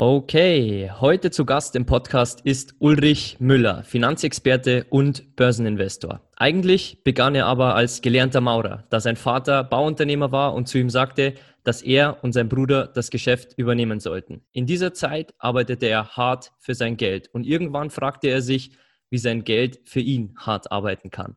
[0.00, 6.20] Okay, heute zu Gast im Podcast ist Ulrich Müller, Finanzexperte und Börseninvestor.
[6.36, 10.88] Eigentlich begann er aber als gelernter Maurer, da sein Vater Bauunternehmer war und zu ihm
[10.88, 14.44] sagte, dass er und sein Bruder das Geschäft übernehmen sollten.
[14.52, 18.70] In dieser Zeit arbeitete er hart für sein Geld und irgendwann fragte er sich,
[19.10, 21.36] wie sein Geld für ihn hart arbeiten kann.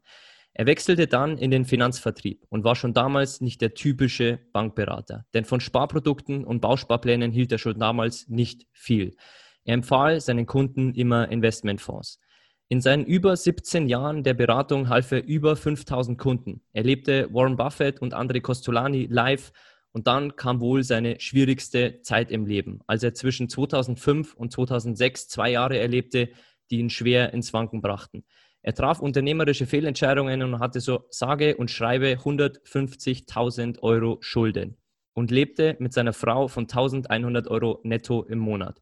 [0.53, 5.45] Er wechselte dann in den Finanzvertrieb und war schon damals nicht der typische Bankberater, denn
[5.45, 9.15] von Sparprodukten und Bausparplänen hielt er schon damals nicht viel.
[9.63, 12.19] Er empfahl seinen Kunden immer Investmentfonds.
[12.67, 16.61] In seinen über 17 Jahren der Beratung half er über 5000 Kunden.
[16.73, 19.51] Er lebte Warren Buffett und André Costolani live
[19.91, 25.27] und dann kam wohl seine schwierigste Zeit im Leben, als er zwischen 2005 und 2006
[25.27, 26.29] zwei Jahre erlebte,
[26.69, 28.23] die ihn schwer ins Wanken brachten.
[28.63, 34.77] Er traf unternehmerische Fehlentscheidungen und hatte so sage und schreibe 150.000 Euro Schulden
[35.13, 38.79] und lebte mit seiner Frau von 1100 Euro netto im Monat.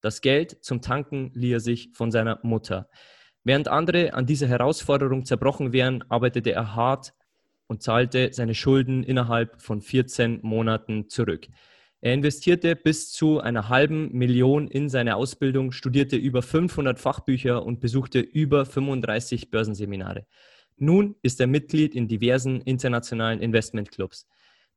[0.00, 2.88] Das Geld zum Tanken lieh er sich von seiner Mutter.
[3.42, 7.12] Während andere an dieser Herausforderung zerbrochen wären, arbeitete er hart
[7.66, 11.48] und zahlte seine Schulden innerhalb von 14 Monaten zurück.
[12.06, 17.80] Er investierte bis zu einer halben Million in seine Ausbildung, studierte über 500 Fachbücher und
[17.80, 20.24] besuchte über 35 Börsenseminare.
[20.76, 24.28] Nun ist er Mitglied in diversen internationalen Investmentclubs.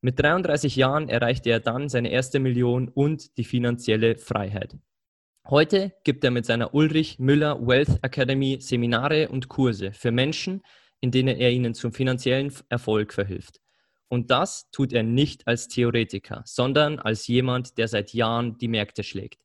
[0.02, 4.76] Mit 33 Jahren erreichte er dann seine erste Million und die finanzielle Freiheit.
[5.48, 10.64] Heute gibt er mit seiner Ulrich Müller Wealth Academy Seminare und Kurse für Menschen,
[11.00, 13.62] in denen er ihnen zum finanziellen Erfolg verhilft.
[14.10, 19.04] Und das tut er nicht als Theoretiker, sondern als jemand, der seit Jahren die Märkte
[19.04, 19.40] schlägt.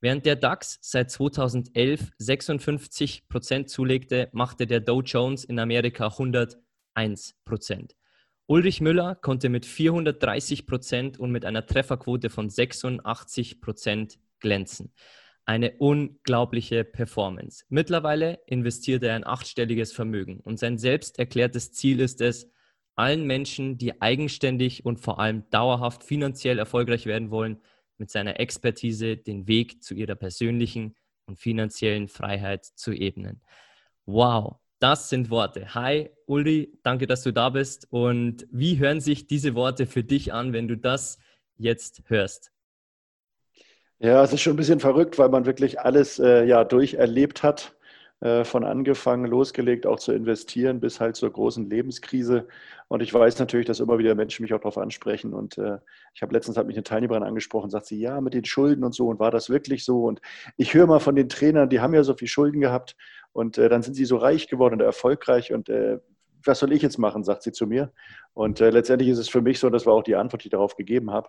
[0.00, 7.36] Während der DAX seit 2011 56 Prozent zulegte, machte der Dow Jones in Amerika 101
[7.44, 7.94] Prozent.
[8.46, 14.92] Ulrich Müller konnte mit 430 Prozent und mit einer Trefferquote von 86 Prozent glänzen.
[15.44, 17.64] Eine unglaubliche Performance.
[17.68, 22.50] Mittlerweile investiert er ein achtstelliges Vermögen und sein selbst erklärtes Ziel ist es,
[23.00, 27.60] allen Menschen, die eigenständig und vor allem dauerhaft finanziell erfolgreich werden wollen,
[27.96, 30.94] mit seiner Expertise den Weg zu ihrer persönlichen
[31.26, 33.40] und finanziellen Freiheit zu ebnen.
[34.04, 35.74] Wow, das sind Worte.
[35.74, 37.86] Hi, Uli, danke, dass du da bist.
[37.90, 41.18] Und wie hören sich diese Worte für dich an, wenn du das
[41.56, 42.52] jetzt hörst?
[43.98, 47.74] Ja, es ist schon ein bisschen verrückt, weil man wirklich alles äh, ja durcherlebt hat
[48.44, 52.46] von angefangen, losgelegt, auch zu investieren, bis halt zur großen Lebenskrise.
[52.88, 55.32] Und ich weiß natürlich, dass immer wieder Menschen mich auch darauf ansprechen.
[55.32, 55.78] Und äh,
[56.14, 58.94] ich habe letztens hat mich eine Teilnehmerin angesprochen, sagt sie, ja, mit den Schulden und
[58.94, 59.06] so.
[59.08, 60.04] Und war das wirklich so?
[60.04, 60.20] Und
[60.58, 62.96] ich höre mal von den Trainern, die haben ja so viel Schulden gehabt
[63.32, 65.52] und äh, dann sind sie so reich geworden und erfolgreich.
[65.52, 65.98] Und äh,
[66.44, 67.92] was soll ich jetzt machen, sagt sie zu mir.
[68.34, 70.52] Und äh, letztendlich ist es für mich so, das war auch die Antwort, die ich
[70.52, 71.28] darauf gegeben habe.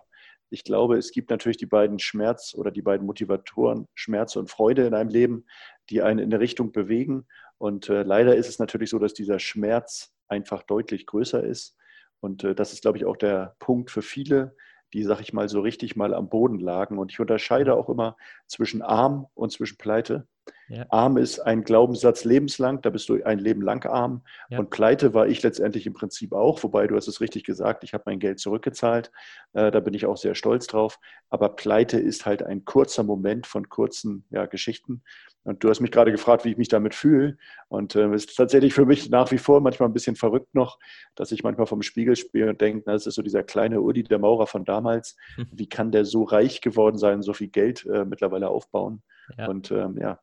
[0.50, 4.86] Ich glaube, es gibt natürlich die beiden Schmerz oder die beiden Motivatoren, Schmerz und Freude
[4.86, 5.46] in einem Leben,
[5.90, 7.26] die einen in eine Richtung bewegen.
[7.58, 11.76] Und äh, leider ist es natürlich so, dass dieser Schmerz einfach deutlich größer ist.
[12.20, 14.56] Und äh, das ist, glaube ich, auch der Punkt für viele,
[14.92, 16.98] die, sag ich mal, so richtig mal am Boden lagen.
[16.98, 18.16] Und ich unterscheide auch immer
[18.46, 20.26] zwischen arm und zwischen pleite.
[20.68, 20.86] Ja.
[20.88, 24.22] Arm ist ein Glaubenssatz lebenslang, da bist du ein Leben lang arm.
[24.48, 24.58] Ja.
[24.58, 27.92] Und pleite war ich letztendlich im Prinzip auch, wobei du hast es richtig gesagt, ich
[27.92, 29.12] habe mein Geld zurückgezahlt.
[29.52, 30.98] Äh, da bin ich auch sehr stolz drauf.
[31.28, 35.02] Aber pleite ist halt ein kurzer Moment von kurzen ja, Geschichten.
[35.44, 37.36] Und du hast mich gerade gefragt, wie ich mich damit fühle.
[37.68, 40.78] Und äh, es ist tatsächlich für mich nach wie vor manchmal ein bisschen verrückt noch,
[41.16, 44.20] dass ich manchmal vom Spiegel spiele und denke, das ist so dieser kleine Udi, der
[44.20, 45.16] Maurer von damals.
[45.34, 45.48] Hm.
[45.50, 49.02] Wie kann der so reich geworden sein, so viel Geld äh, mittlerweile aufbauen?
[49.46, 50.18] Und ähm, ja,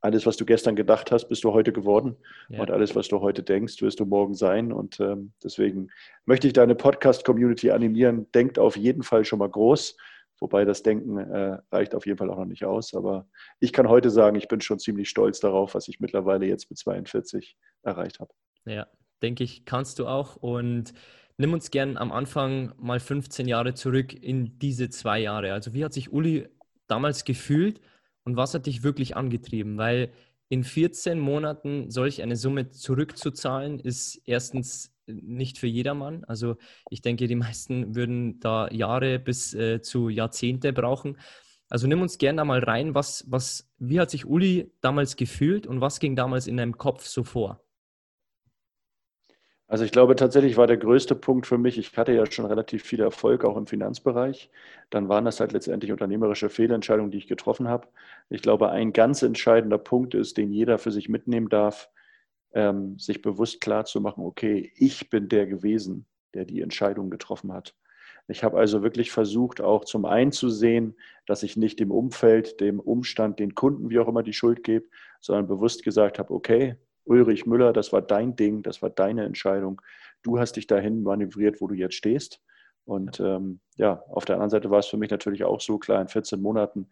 [0.00, 2.16] alles, was du gestern gedacht hast, bist du heute geworden.
[2.48, 2.60] Ja.
[2.60, 4.72] Und alles, was du heute denkst, wirst du morgen sein.
[4.72, 5.88] Und ähm, deswegen
[6.24, 8.30] möchte ich deine Podcast-Community animieren.
[8.32, 9.96] Denkt auf jeden Fall schon mal groß.
[10.40, 12.94] Wobei das Denken äh, reicht auf jeden Fall auch noch nicht aus.
[12.94, 13.28] Aber
[13.60, 16.78] ich kann heute sagen, ich bin schon ziemlich stolz darauf, was ich mittlerweile jetzt mit
[16.78, 18.32] 42 erreicht habe.
[18.64, 18.86] Ja,
[19.22, 20.36] denke ich, kannst du auch.
[20.36, 20.94] Und
[21.36, 25.52] nimm uns gern am Anfang mal 15 Jahre zurück in diese zwei Jahre.
[25.52, 26.48] Also wie hat sich Uli
[26.86, 27.82] damals gefühlt?
[28.24, 29.78] Und was hat dich wirklich angetrieben?
[29.78, 30.12] Weil
[30.48, 36.24] in 14 Monaten solch eine Summe zurückzuzahlen, ist erstens nicht für jedermann.
[36.24, 36.56] Also
[36.90, 41.16] ich denke, die meisten würden da Jahre bis äh, zu Jahrzehnte brauchen.
[41.68, 45.68] Also nimm uns gerne da mal rein, was, was, wie hat sich Uli damals gefühlt
[45.68, 47.62] und was ging damals in deinem Kopf so vor?
[49.70, 52.82] Also ich glaube tatsächlich war der größte Punkt für mich, ich hatte ja schon relativ
[52.82, 54.50] viel Erfolg auch im Finanzbereich.
[54.90, 57.86] Dann waren das halt letztendlich unternehmerische Fehlentscheidungen, die ich getroffen habe.
[58.30, 61.88] Ich glaube, ein ganz entscheidender Punkt ist, den jeder für sich mitnehmen darf,
[62.52, 67.52] ähm, sich bewusst klar zu machen, okay, ich bin der gewesen, der die Entscheidung getroffen
[67.52, 67.76] hat.
[68.26, 70.96] Ich habe also wirklich versucht, auch zum einen zu sehen,
[71.26, 74.88] dass ich nicht dem Umfeld, dem Umstand, den Kunden, wie auch immer, die Schuld gebe,
[75.20, 76.74] sondern bewusst gesagt habe, okay,
[77.10, 79.82] Ulrich Müller, das war dein Ding, das war deine Entscheidung.
[80.22, 82.40] Du hast dich dahin manövriert, wo du jetzt stehst.
[82.84, 86.00] Und ähm, ja, auf der anderen Seite war es für mich natürlich auch so klar,
[86.00, 86.88] in 14 Monaten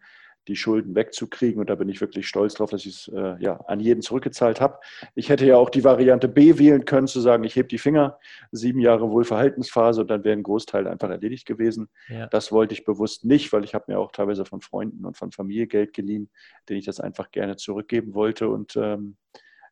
[0.49, 1.61] die Schulden wegzukriegen.
[1.61, 4.59] Und da bin ich wirklich stolz drauf, dass ich es äh, ja, an jeden zurückgezahlt
[4.59, 4.79] habe.
[5.15, 8.19] Ich hätte ja auch die Variante B wählen können, zu sagen, ich hebe die Finger,
[8.51, 11.87] sieben Jahre Wohlverhaltensphase und dann wäre ein Großteil einfach erledigt gewesen.
[12.09, 12.27] Ja.
[12.27, 15.31] Das wollte ich bewusst nicht, weil ich habe mir auch teilweise von Freunden und von
[15.31, 16.29] Familie Geld geliehen,
[16.67, 18.49] denen ich das einfach gerne zurückgeben wollte.
[18.49, 19.15] Und ähm,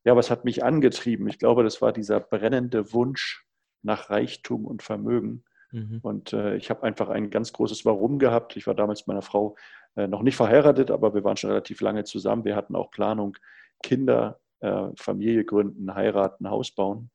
[0.08, 1.28] ja, was hat mich angetrieben?
[1.28, 3.46] Ich glaube, das war dieser brennende Wunsch
[3.82, 5.44] nach Reichtum und Vermögen.
[5.74, 6.00] Mhm.
[6.02, 8.56] Und äh, ich habe einfach ein ganz großes Warum gehabt.
[8.56, 9.58] Ich war damals mit meiner Frau
[9.98, 12.46] äh, noch nicht verheiratet, aber wir waren schon relativ lange zusammen.
[12.46, 13.36] Wir hatten auch Planung,
[13.84, 17.12] Kinder, äh, Familie gründen, heiraten, Haus bauen.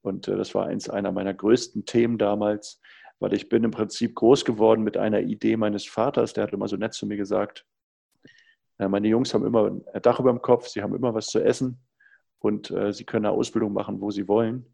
[0.00, 2.80] Und äh, das war eins einer meiner größten Themen damals,
[3.20, 6.32] weil ich bin im Prinzip groß geworden mit einer Idee meines Vaters.
[6.32, 7.64] Der hat immer so nett zu mir gesagt,
[8.80, 11.38] äh, meine Jungs haben immer ein Dach über dem Kopf, sie haben immer was zu
[11.38, 11.80] essen
[12.42, 14.66] und äh, sie können eine Ausbildung machen, wo sie wollen.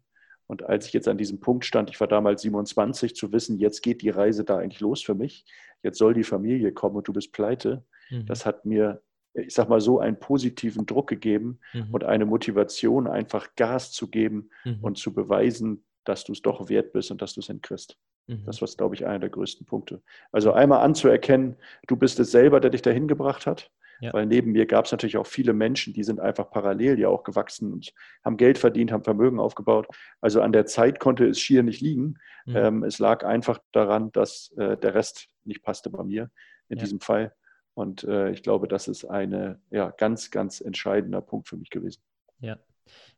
[0.47, 3.81] Und als ich jetzt an diesem Punkt stand, ich war damals 27, zu wissen, jetzt
[3.81, 5.45] geht die Reise da eigentlich los für mich,
[5.83, 8.25] jetzt soll die Familie kommen und du bist pleite, mhm.
[8.25, 9.03] das hat mir,
[9.35, 11.89] ich sag mal so, einen positiven Druck gegeben mhm.
[11.91, 14.79] und eine Motivation, einfach Gas zu geben mhm.
[14.81, 17.99] und zu beweisen, dass du es doch wert bist und dass du es hinkriegst.
[18.25, 18.43] Mhm.
[18.47, 20.01] Das war, glaube ich, einer der größten Punkte.
[20.31, 21.57] Also einmal anzuerkennen,
[21.87, 23.69] du bist es selber, der dich dahin gebracht hat.
[24.01, 24.13] Ja.
[24.13, 27.23] Weil neben mir gab es natürlich auch viele Menschen, die sind einfach parallel ja auch
[27.23, 27.93] gewachsen und
[28.23, 29.87] haben Geld verdient, haben Vermögen aufgebaut.
[30.21, 32.17] Also an der Zeit konnte es schier nicht liegen.
[32.45, 32.55] Mhm.
[32.55, 36.31] Ähm, es lag einfach daran, dass äh, der Rest nicht passte bei mir
[36.69, 36.83] in ja.
[36.83, 37.33] diesem Fall.
[37.73, 42.01] Und äh, ich glaube, das ist ein ja, ganz, ganz entscheidender Punkt für mich gewesen.
[42.39, 42.57] Ja.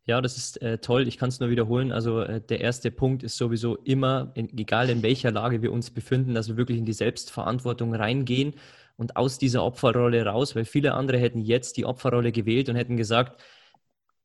[0.04, 1.07] Ja, das ist äh, toll.
[1.07, 1.92] Ich kann es nur wiederholen.
[1.92, 5.92] Also äh, der erste Punkt ist sowieso immer, in, egal in welcher Lage wir uns
[5.92, 8.56] befinden, dass wir wirklich in die Selbstverantwortung reingehen
[8.97, 12.97] und aus dieser Opferrolle raus, weil viele andere hätten jetzt die Opferrolle gewählt und hätten
[12.97, 13.41] gesagt,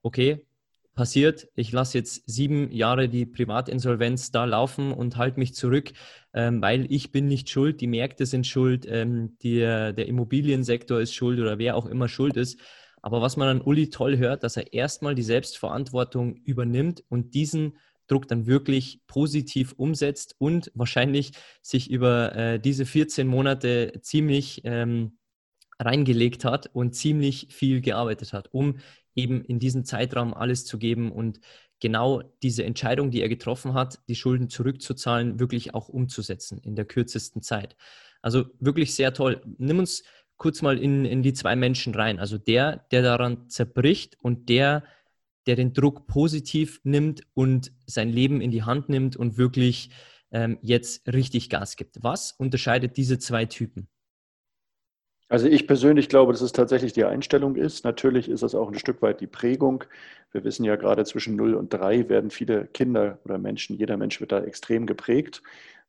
[0.03, 0.47] okay,
[0.95, 5.93] passiert, ich lasse jetzt sieben Jahre die Privatinsolvenz da laufen und halte mich zurück,
[6.33, 11.15] ähm, weil ich bin nicht schuld, die Märkte sind schuld, ähm, die, der Immobiliensektor ist
[11.15, 12.59] schuld oder wer auch immer schuld ist.
[13.03, 17.77] Aber was man an Uli toll hört, dass er erstmal die Selbstverantwortung übernimmt und diesen
[18.07, 21.33] Druck dann wirklich positiv umsetzt und wahrscheinlich
[21.63, 25.19] sich über äh, diese 14 Monate ziemlich ähm,
[25.79, 28.79] reingelegt hat und ziemlich viel gearbeitet hat, um
[29.15, 31.41] eben in diesem Zeitraum alles zu geben und
[31.81, 36.85] genau diese Entscheidung, die er getroffen hat, die Schulden zurückzuzahlen, wirklich auch umzusetzen in der
[36.85, 37.77] kürzesten Zeit.
[38.23, 39.43] Also wirklich sehr toll.
[39.59, 40.03] Nimm uns
[40.37, 42.19] kurz mal in, in die zwei Menschen rein.
[42.19, 44.85] Also der, der daran zerbricht und der,
[45.47, 49.91] der den Druck positiv nimmt und sein Leben in die Hand nimmt und wirklich
[50.33, 52.03] ähm, jetzt richtig Gas gibt.
[52.03, 53.89] Was unterscheidet diese zwei Typen?
[55.29, 57.85] Also ich persönlich glaube, dass es tatsächlich die Einstellung ist.
[57.85, 59.83] Natürlich ist das auch ein Stück weit die Prägung.
[60.31, 64.21] Wir wissen ja gerade zwischen 0 und 3 werden viele Kinder oder Menschen, jeder Mensch
[64.21, 65.43] wird da extrem geprägt.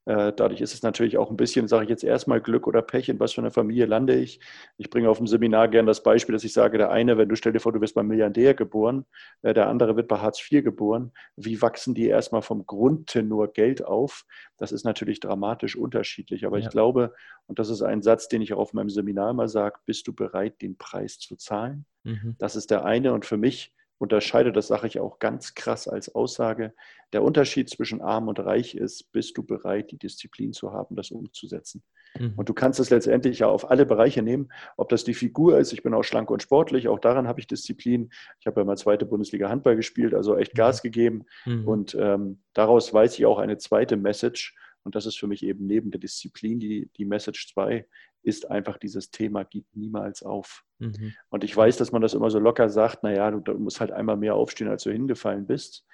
[0.08, 3.10] Äh, dadurch ist es natürlich auch ein bisschen, sage ich jetzt erstmal Glück oder Pech,
[3.10, 4.40] in was für einer Familie lande ich.
[4.78, 7.36] Ich bringe auf dem Seminar gerne das Beispiel, dass ich sage, der eine, wenn du
[7.36, 9.06] stell dir vor, du wirst beim Milliardär geboren,
[9.42, 11.12] äh, der andere wird bei Hartz IV geboren.
[11.36, 14.24] Wie wachsen die erstmal vom Grundtenor Geld auf?
[14.56, 16.46] Das ist natürlich dramatisch unterschiedlich.
[16.46, 16.64] Aber ja.
[16.64, 17.14] ich glaube,
[17.46, 20.14] und das ist ein Satz, den ich auch auf meinem Seminar immer sage, bist du
[20.14, 21.86] bereit, den Preis zu zahlen?
[22.04, 22.38] Mhm.
[22.40, 23.12] Das ist der eine.
[23.12, 26.74] Und für mich unterscheide, das sage ich auch ganz krass als Aussage,
[27.14, 31.12] der Unterschied zwischen arm und reich ist, bist du bereit, die Disziplin zu haben, das
[31.12, 31.84] umzusetzen.
[32.18, 32.34] Mhm.
[32.36, 35.74] Und du kannst es letztendlich ja auf alle Bereiche nehmen, ob das die Figur ist,
[35.74, 38.10] ich bin auch schlank und sportlich, auch daran habe ich Disziplin.
[38.40, 40.58] Ich habe ja mal zweite Bundesliga Handball gespielt, also echt mhm.
[40.58, 41.26] Gas gegeben.
[41.46, 41.68] Mhm.
[41.68, 44.56] Und ähm, daraus weiß ich auch eine zweite Message.
[44.88, 47.86] Und das ist für mich eben neben der Disziplin die, die Message 2,
[48.24, 50.64] ist einfach dieses Thema, gib niemals auf.
[50.80, 51.14] Mhm.
[51.28, 53.92] Und ich weiß, dass man das immer so locker sagt, naja, du, du musst halt
[53.92, 55.86] einmal mehr aufstehen, als du hingefallen bist.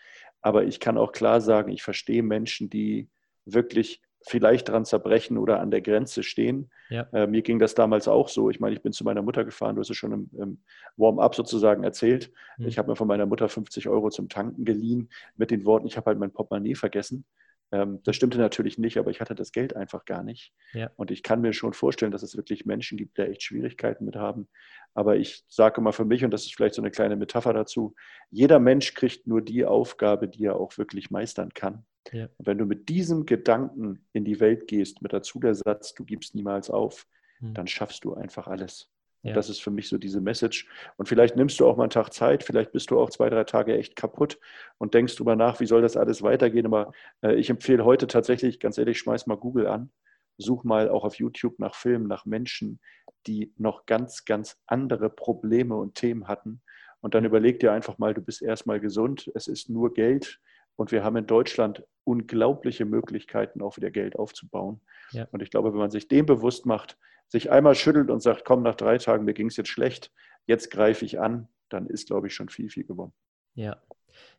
[0.42, 3.10] Aber ich kann auch klar sagen, ich verstehe Menschen, die
[3.46, 6.70] wirklich vielleicht dran zerbrechen oder an der Grenze stehen.
[6.92, 7.08] Ja.
[7.14, 8.52] Äh, mir ging das damals auch so.
[8.52, 10.64] Ich meine, ich bin zu meiner Mutter gefahren, du hast es schon im, im
[10.98, 12.32] Warm-up sozusagen erzählt.
[12.60, 12.68] Mhm.
[12.68, 15.98] Ich habe mir von meiner Mutter 50 Euro zum Tanken geliehen mit den Worten, ich
[15.98, 17.26] habe halt mein Portemonnaie vergessen.
[17.74, 20.54] Ähm, das stimmte natürlich nicht, aber ich hatte das Geld einfach gar nicht.
[20.74, 20.92] Ja.
[20.96, 24.16] Und ich kann mir schon vorstellen, dass es wirklich Menschen gibt, die echt Schwierigkeiten mit
[24.16, 24.48] haben.
[24.94, 27.96] Aber ich sage immer für mich, und das ist vielleicht so eine kleine Metapher dazu,
[28.30, 31.84] jeder Mensch kriegt nur die Aufgabe, die er auch wirklich meistern kann.
[32.12, 32.30] Ja.
[32.38, 36.06] Und wenn du mit diesem Gedanken in die Welt gehst, mit dazu der Satz, du
[36.06, 37.08] gibst niemals auf,
[37.40, 37.56] mhm.
[37.56, 38.93] dann schaffst du einfach alles.
[39.24, 39.34] Ja.
[39.34, 40.68] Das ist für mich so diese Message.
[40.98, 43.46] Und vielleicht nimmst du auch mal einen Tag Zeit, vielleicht bist du auch zwei, drei
[43.46, 44.38] Tage echt kaputt
[44.78, 46.66] und denkst drüber nach, wie soll das alles weitergehen.
[46.66, 46.92] Aber
[47.24, 49.92] äh, ich empfehle heute tatsächlich, ganz ehrlich, schmeiß mal Google an,
[50.38, 52.82] such mal auch auf YouTube nach Filmen, nach Menschen,
[53.26, 56.62] die noch ganz, ganz andere Probleme und Themen hatten.
[57.00, 60.42] Und dann überleg dir einfach mal, du bist erstmal gesund, es ist nur Geld
[60.76, 64.82] und wir haben in Deutschland unglaubliche Möglichkeiten, auch wieder Geld aufzubauen.
[65.12, 65.28] Ja.
[65.32, 68.64] Und ich glaube, wenn man sich dem bewusst macht, sich einmal schüttelt und sagt, komm,
[68.64, 70.12] nach drei Tagen, mir ging es jetzt schlecht,
[70.46, 73.14] jetzt greife ich an, dann ist, glaube ich, schon viel, viel gewonnen.
[73.56, 73.78] Ja,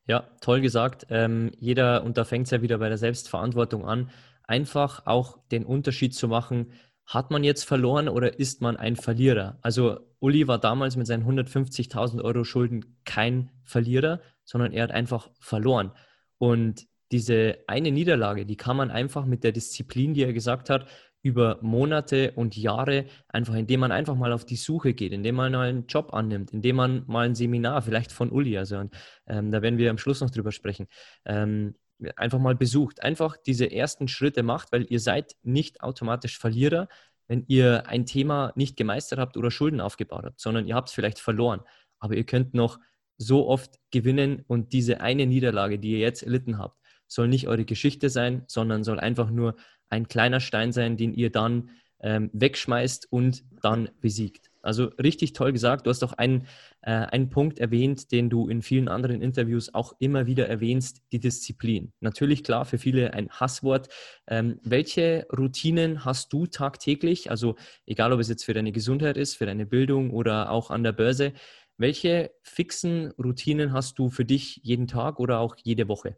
[0.06, 1.06] ja, toll gesagt.
[1.10, 4.10] Ähm, jeder, und da fängt es ja wieder bei der Selbstverantwortung an,
[4.44, 6.72] einfach auch den Unterschied zu machen,
[7.06, 9.58] hat man jetzt verloren oder ist man ein Verlierer?
[9.60, 15.30] Also Uli war damals mit seinen 150.000 Euro Schulden kein Verlierer, sondern er hat einfach
[15.38, 15.92] verloren.
[16.38, 20.86] Und diese eine Niederlage, die kann man einfach mit der Disziplin, die er gesagt hat,
[21.24, 25.54] über Monate und Jahre, einfach indem man einfach mal auf die Suche geht, indem man
[25.54, 28.88] einen Job annimmt, indem man mal ein Seminar, vielleicht von Uli, also
[29.26, 30.86] ähm, da werden wir am Schluss noch drüber sprechen,
[31.24, 31.76] ähm,
[32.16, 36.88] einfach mal besucht, einfach diese ersten Schritte macht, weil ihr seid nicht automatisch Verlierer,
[37.26, 40.94] wenn ihr ein Thema nicht gemeistert habt oder Schulden aufgebaut habt, sondern ihr habt es
[40.94, 41.62] vielleicht verloren,
[42.00, 42.78] aber ihr könnt noch
[43.16, 47.64] so oft gewinnen und diese eine Niederlage, die ihr jetzt erlitten habt, soll nicht eure
[47.64, 49.56] Geschichte sein, sondern soll einfach nur
[49.94, 51.70] ein kleiner Stein sein, den ihr dann
[52.00, 54.50] ähm, wegschmeißt und dann besiegt.
[54.60, 55.86] Also richtig toll gesagt.
[55.86, 56.46] Du hast auch einen,
[56.82, 61.20] äh, einen Punkt erwähnt, den du in vielen anderen Interviews auch immer wieder erwähnst, die
[61.20, 61.92] Disziplin.
[62.00, 63.88] Natürlich klar, für viele ein Hasswort.
[64.26, 67.30] Ähm, welche Routinen hast du tagtäglich?
[67.30, 70.82] Also egal, ob es jetzt für deine Gesundheit ist, für deine Bildung oder auch an
[70.82, 71.32] der Börse.
[71.76, 76.16] Welche fixen Routinen hast du für dich jeden Tag oder auch jede Woche?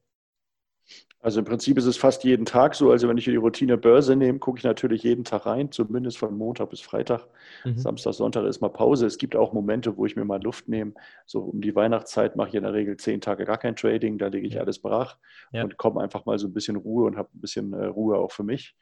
[1.26, 2.92] Also im Prinzip ist es fast jeden Tag so.
[2.92, 6.38] Also wenn ich die Routine Börse nehme, gucke ich natürlich jeden Tag rein, zumindest von
[6.38, 7.26] Montag bis Freitag.
[7.64, 7.78] Mhm.
[7.78, 9.06] Samstag, Sonntag ist mal Pause.
[9.06, 10.92] Es gibt auch Momente, wo ich mir mal Luft nehme.
[11.24, 14.18] So um die Weihnachtszeit mache ich in der Regel zehn Tage gar kein Trading.
[14.18, 14.60] Da lege ich ja.
[14.60, 15.16] alles brach
[15.50, 15.64] ja.
[15.64, 18.30] und komme einfach mal so ein bisschen Ruhe und habe ein bisschen äh, Ruhe auch
[18.30, 18.76] für mich.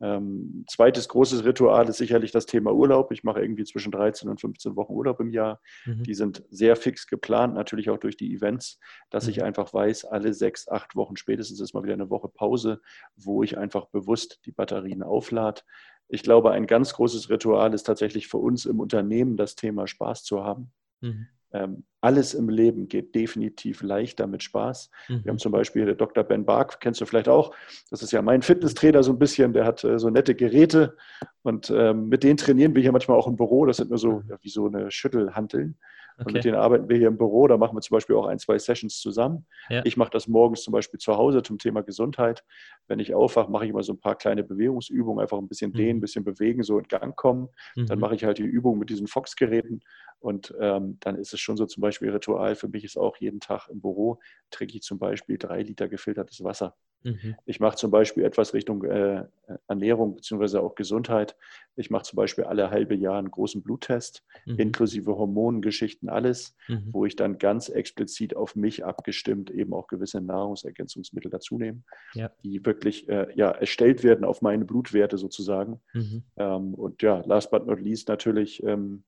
[0.00, 3.12] Ähm, zweites großes Ritual ist sicherlich das Thema Urlaub.
[3.12, 5.60] Ich mache irgendwie zwischen 13 und 15 Wochen Urlaub im Jahr.
[5.86, 6.02] Mhm.
[6.02, 8.78] Die sind sehr fix geplant, natürlich auch durch die Events,
[9.10, 9.30] dass mhm.
[9.30, 12.80] ich einfach weiß, alle sechs, acht Wochen spätestens ist mal wieder eine Woche Pause,
[13.16, 15.62] wo ich einfach bewusst die Batterien auflade.
[16.08, 20.24] Ich glaube, ein ganz großes Ritual ist tatsächlich für uns im Unternehmen das Thema Spaß
[20.24, 20.72] zu haben.
[21.00, 21.26] Mhm.
[21.52, 24.90] Ähm, alles im Leben geht definitiv leichter mit Spaß.
[25.08, 25.24] Mhm.
[25.24, 26.22] Wir haben zum Beispiel der Dr.
[26.22, 27.52] Ben Bark, kennst du vielleicht auch.
[27.90, 29.52] Das ist ja mein Fitnesstrainer so ein bisschen.
[29.52, 30.96] Der hat äh, so nette Geräte
[31.42, 33.66] und ähm, mit denen trainieren wir hier manchmal auch im Büro.
[33.66, 34.24] Das sind nur so mhm.
[34.30, 35.76] ja, wie so eine Schüttelhanteln.
[36.18, 36.24] Okay.
[36.28, 37.46] Und mit denen arbeiten wir hier im Büro.
[37.46, 39.44] Da machen wir zum Beispiel auch ein, zwei Sessions zusammen.
[39.68, 39.82] Ja.
[39.84, 42.42] Ich mache das morgens zum Beispiel zu Hause zum Thema Gesundheit.
[42.86, 45.76] Wenn ich aufwache, mache ich immer so ein paar kleine Bewegungsübungen, einfach ein bisschen mhm.
[45.76, 47.48] dehnen, ein bisschen bewegen, so in Gang kommen.
[47.74, 47.86] Mhm.
[47.86, 49.80] Dann mache ich halt die Übungen mit diesen Fox-Geräten.
[50.18, 52.54] Und ähm, dann ist es schon so zum Beispiel Ritual.
[52.54, 54.18] Für mich ist auch jeden Tag im Büro,
[54.50, 56.74] trinke ich zum Beispiel drei Liter gefiltertes Wasser.
[57.06, 57.36] Mhm.
[57.44, 59.24] Ich mache zum Beispiel etwas Richtung äh,
[59.68, 61.36] Ernährung beziehungsweise auch Gesundheit.
[61.76, 64.58] Ich mache zum Beispiel alle halbe Jahr einen großen Bluttest, mhm.
[64.58, 66.88] inklusive Hormongeschichten, alles, mhm.
[66.90, 71.82] wo ich dann ganz explizit auf mich abgestimmt eben auch gewisse Nahrungsergänzungsmittel dazu nehme,
[72.14, 72.30] ja.
[72.42, 75.80] die wirklich äh, ja, erstellt werden auf meine Blutwerte sozusagen.
[75.92, 76.24] Mhm.
[76.36, 79.04] Ähm, und ja, last but not least natürlich ähm,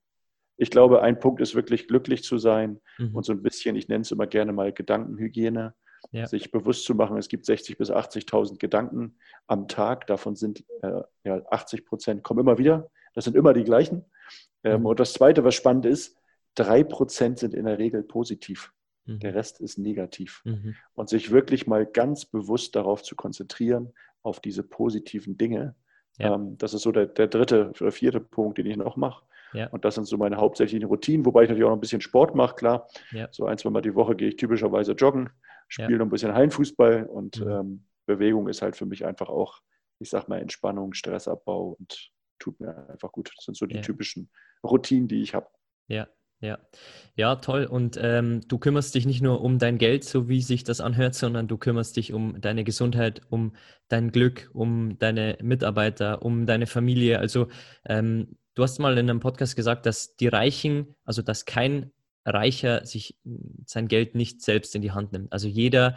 [0.59, 3.15] ich glaube, ein Punkt ist wirklich glücklich zu sein mhm.
[3.15, 5.75] und so ein bisschen, ich nenne es immer gerne mal Gedankenhygiene,
[6.11, 6.27] ja.
[6.27, 11.01] sich bewusst zu machen, es gibt 60.000 bis 80.000 Gedanken am Tag, davon sind äh,
[11.25, 14.05] ja, 80 Prozent kommen immer wieder, das sind immer die gleichen.
[14.65, 14.87] Ähm, mhm.
[14.87, 16.17] Und das Zweite, was spannend ist,
[16.55, 18.73] drei Prozent sind in der Regel positiv.
[19.05, 19.21] Mhm.
[19.21, 20.43] Der Rest ist negativ.
[20.45, 20.75] Mhm.
[20.95, 25.77] Und sich wirklich mal ganz bewusst darauf zu konzentrieren, auf diese positiven Dinge.
[26.19, 26.35] Ja.
[26.35, 29.25] Ähm, das ist so der, der dritte oder vierte Punkt, den ich noch mache.
[29.53, 29.69] Ja.
[29.69, 32.35] Und das sind so meine hauptsächlichen Routinen, wobei ich natürlich auch noch ein bisschen Sport
[32.35, 32.89] mache, klar.
[33.13, 33.29] Ja.
[33.31, 35.31] So ein, zwei Mal die Woche gehe ich typischerweise joggen,
[35.69, 37.51] spiele noch ein bisschen Hallenfußball und mhm.
[37.51, 39.61] ähm, Bewegung ist halt für mich einfach auch,
[40.01, 43.31] ich sag mal, Entspannung, Stressabbau und tut mir einfach gut.
[43.37, 44.31] Das sind so die typischen
[44.63, 45.49] Routinen, die ich habe.
[45.89, 46.09] Ja,
[46.41, 46.59] Ja,
[47.17, 47.65] ja, toll.
[47.65, 51.17] Und ähm, du kümmerst dich nicht nur um dein Geld, so wie sich das anhört,
[51.17, 53.57] sondern du kümmerst dich um deine Gesundheit, um
[53.89, 57.19] dein Glück, um deine Mitarbeiter, um deine Familie.
[57.19, 57.49] Also
[57.85, 61.91] ähm, du hast mal in einem Podcast gesagt, dass die Reichen, also dass kein
[62.25, 63.19] Reicher sich
[63.67, 65.33] sein Geld nicht selbst in die Hand nimmt.
[65.33, 65.97] Also jeder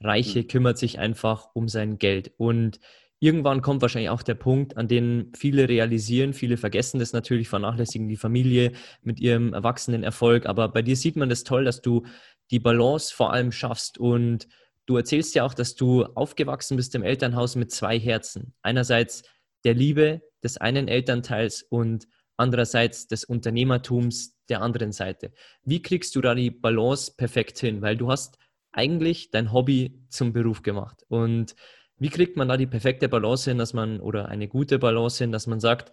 [0.00, 0.48] Reiche mhm.
[0.48, 2.32] kümmert sich einfach um sein Geld.
[2.36, 2.78] Und
[3.20, 8.08] irgendwann kommt wahrscheinlich auch der Punkt, an dem viele realisieren, viele vergessen das natürlich, vernachlässigen
[8.08, 8.72] die Familie
[9.02, 10.46] mit ihrem erwachsenen Erfolg.
[10.46, 12.04] Aber bei dir sieht man das toll, dass du
[12.50, 13.98] die Balance vor allem schaffst.
[13.98, 14.48] Und
[14.86, 18.54] du erzählst ja auch, dass du aufgewachsen bist im Elternhaus mit zwei Herzen.
[18.62, 19.22] Einerseits
[19.64, 22.06] der Liebe des einen Elternteils und
[22.36, 25.32] andererseits des Unternehmertums der anderen Seite.
[25.64, 27.82] Wie kriegst du da die Balance perfekt hin?
[27.82, 28.38] Weil du hast
[28.70, 31.04] eigentlich dein Hobby zum Beruf gemacht.
[31.08, 31.56] Und
[31.98, 35.32] wie kriegt man da die perfekte Balance hin, dass man oder eine gute Balance hin,
[35.32, 35.92] dass man sagt,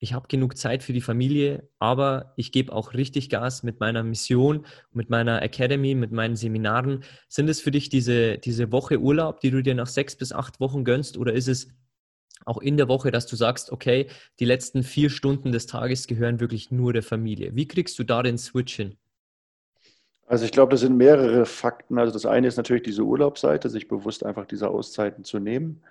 [0.00, 4.04] ich habe genug Zeit für die Familie, aber ich gebe auch richtig Gas mit meiner
[4.04, 7.02] Mission, mit meiner Academy, mit meinen Seminaren.
[7.28, 10.60] Sind es für dich diese, diese Woche Urlaub, die du dir nach sechs bis acht
[10.60, 11.68] Wochen gönnst, oder ist es
[12.44, 14.06] auch in der Woche, dass du sagst, okay,
[14.38, 17.56] die letzten vier Stunden des Tages gehören wirklich nur der Familie?
[17.56, 18.96] Wie kriegst du da den Switch hin?
[20.28, 21.98] Also ich glaube, das sind mehrere Fakten.
[21.98, 25.82] Also das eine ist natürlich diese Urlaubsseite, sich bewusst einfach diese Auszeiten zu nehmen.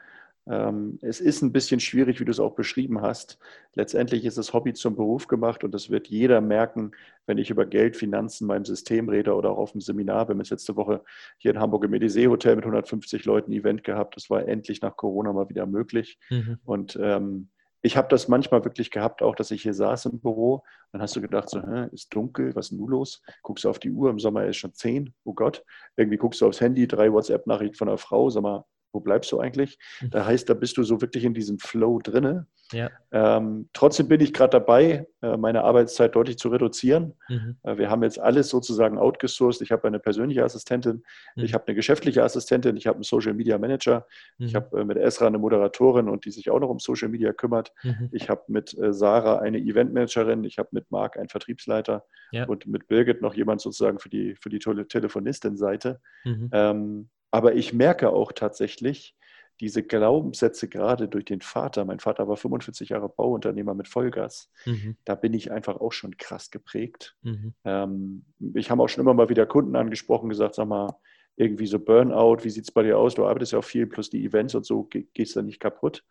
[0.49, 3.39] Ähm, es ist ein bisschen schwierig, wie du es auch beschrieben hast.
[3.73, 6.91] Letztendlich ist das Hobby zum Beruf gemacht und das wird jeder merken,
[7.25, 10.27] wenn ich über Geld, Finanzen, meinem System rede oder auch auf dem Seminar.
[10.27, 11.03] Wir haben jetzt letzte Woche
[11.37, 14.15] hier in Hamburg im Edisee Hotel mit 150 Leuten ein Event gehabt.
[14.15, 16.19] Das war endlich nach Corona mal wieder möglich.
[16.29, 16.59] Mhm.
[16.63, 17.49] Und ähm,
[17.87, 20.63] ich habe das manchmal wirklich gehabt, auch dass ich hier saß im Büro.
[20.91, 23.23] Dann hast du gedacht, so, hä, ist dunkel, was ist denn los?
[23.43, 25.63] Guckst du auf die Uhr, im Sommer ist schon zehn, oh Gott.
[25.95, 28.65] Irgendwie guckst du aufs Handy, drei WhatsApp-Nachrichten von einer Frau, sag mal,
[28.97, 29.77] wo bleibst du eigentlich?
[30.01, 30.09] Mhm.
[30.09, 32.47] Da heißt, da bist du so wirklich in diesem Flow drinne.
[32.73, 32.89] Ja.
[33.11, 37.13] Ähm, trotzdem bin ich gerade dabei, äh, meine Arbeitszeit deutlich zu reduzieren.
[37.29, 37.57] Mhm.
[37.63, 39.61] Äh, wir haben jetzt alles sozusagen outgesourced.
[39.61, 41.03] Ich habe eine persönliche Assistentin,
[41.35, 41.43] mhm.
[41.43, 44.05] ich habe eine geschäftliche Assistentin, ich habe einen Social Media Manager,
[44.39, 44.57] ich mhm.
[44.57, 47.71] habe äh, mit Esra eine Moderatorin und die sich auch noch um Social Media kümmert.
[47.83, 48.09] Mhm.
[48.11, 52.45] Ich habe mit Sarah eine Eventmanagerin, ich habe mit Marc einen Vertriebsleiter ja.
[52.45, 56.01] und mit Birgit noch jemand sozusagen für die, für die Telefonistin-Seite.
[56.25, 56.49] Mhm.
[56.51, 59.15] Ähm, aber ich merke auch tatsächlich,
[59.59, 64.97] diese Glaubenssätze gerade durch den Vater, mein Vater war 45 Jahre Bauunternehmer mit Vollgas, mhm.
[65.03, 67.15] da bin ich einfach auch schon krass geprägt.
[67.23, 67.53] Mhm.
[67.63, 70.95] Ähm, ich habe auch schon immer mal wieder Kunden angesprochen, gesagt, sag mal,
[71.35, 73.15] irgendwie so Burnout, wie sieht es bei dir aus?
[73.15, 76.03] Du arbeitest ja auch viel, plus die Events und so, gehst da nicht kaputt?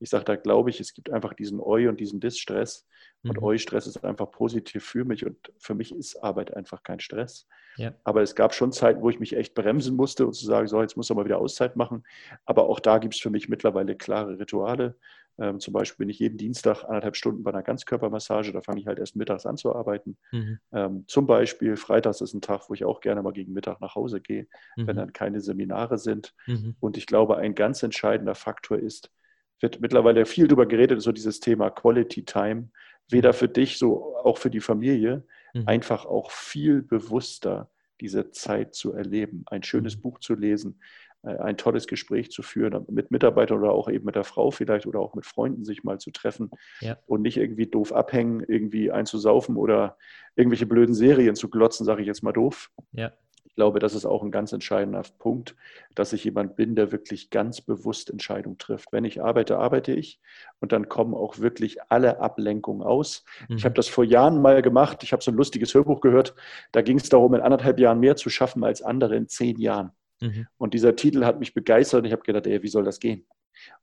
[0.00, 2.86] Ich sage, da glaube ich, es gibt einfach diesen Eu und diesen Dis-Stress.
[3.24, 3.44] Und mhm.
[3.44, 5.26] Eu-Stress ist einfach positiv für mich.
[5.26, 7.46] Und für mich ist Arbeit einfach kein Stress.
[7.76, 7.94] Ja.
[8.04, 10.80] Aber es gab schon Zeiten, wo ich mich echt bremsen musste und zu sagen, so,
[10.80, 12.04] jetzt muss ich mal wieder Auszeit machen.
[12.44, 14.96] Aber auch da gibt es für mich mittlerweile klare Rituale.
[15.40, 18.52] Ähm, zum Beispiel bin ich jeden Dienstag anderthalb Stunden bei einer Ganzkörpermassage.
[18.52, 20.16] Da fange ich halt erst mittags an zu arbeiten.
[20.32, 20.58] Mhm.
[20.72, 23.94] Ähm, zum Beispiel Freitags ist ein Tag, wo ich auch gerne mal gegen Mittag nach
[23.94, 24.86] Hause gehe, mhm.
[24.86, 26.34] wenn dann keine Seminare sind.
[26.46, 26.74] Mhm.
[26.80, 29.12] Und ich glaube, ein ganz entscheidender Faktor ist,
[29.60, 32.70] wird mittlerweile viel darüber geredet, so dieses Thema Quality Time,
[33.10, 35.64] weder für dich, so auch für die Familie, mhm.
[35.66, 40.02] einfach auch viel bewusster diese Zeit zu erleben, ein schönes mhm.
[40.02, 40.80] Buch zu lesen,
[41.22, 44.86] äh, ein tolles Gespräch zu führen, mit Mitarbeitern oder auch eben mit der Frau vielleicht
[44.86, 46.96] oder auch mit Freunden sich mal zu treffen ja.
[47.06, 49.96] und nicht irgendwie doof abhängen, irgendwie einzusaufen oder
[50.36, 52.70] irgendwelche blöden Serien zu glotzen, sage ich jetzt mal doof.
[52.92, 53.12] Ja
[53.58, 55.56] glaube, das ist auch ein ganz entscheidender Punkt,
[55.96, 58.92] dass ich jemand bin, der wirklich ganz bewusst Entscheidungen trifft.
[58.92, 60.20] Wenn ich arbeite, arbeite ich
[60.60, 63.24] und dann kommen auch wirklich alle Ablenkungen aus.
[63.48, 63.56] Mhm.
[63.56, 65.02] Ich habe das vor Jahren mal gemacht.
[65.02, 66.36] Ich habe so ein lustiges Hörbuch gehört.
[66.70, 69.90] Da ging es darum, in anderthalb Jahren mehr zu schaffen als andere in zehn Jahren.
[70.20, 70.46] Mhm.
[70.56, 73.26] Und dieser Titel hat mich begeistert und ich habe gedacht, ey, wie soll das gehen?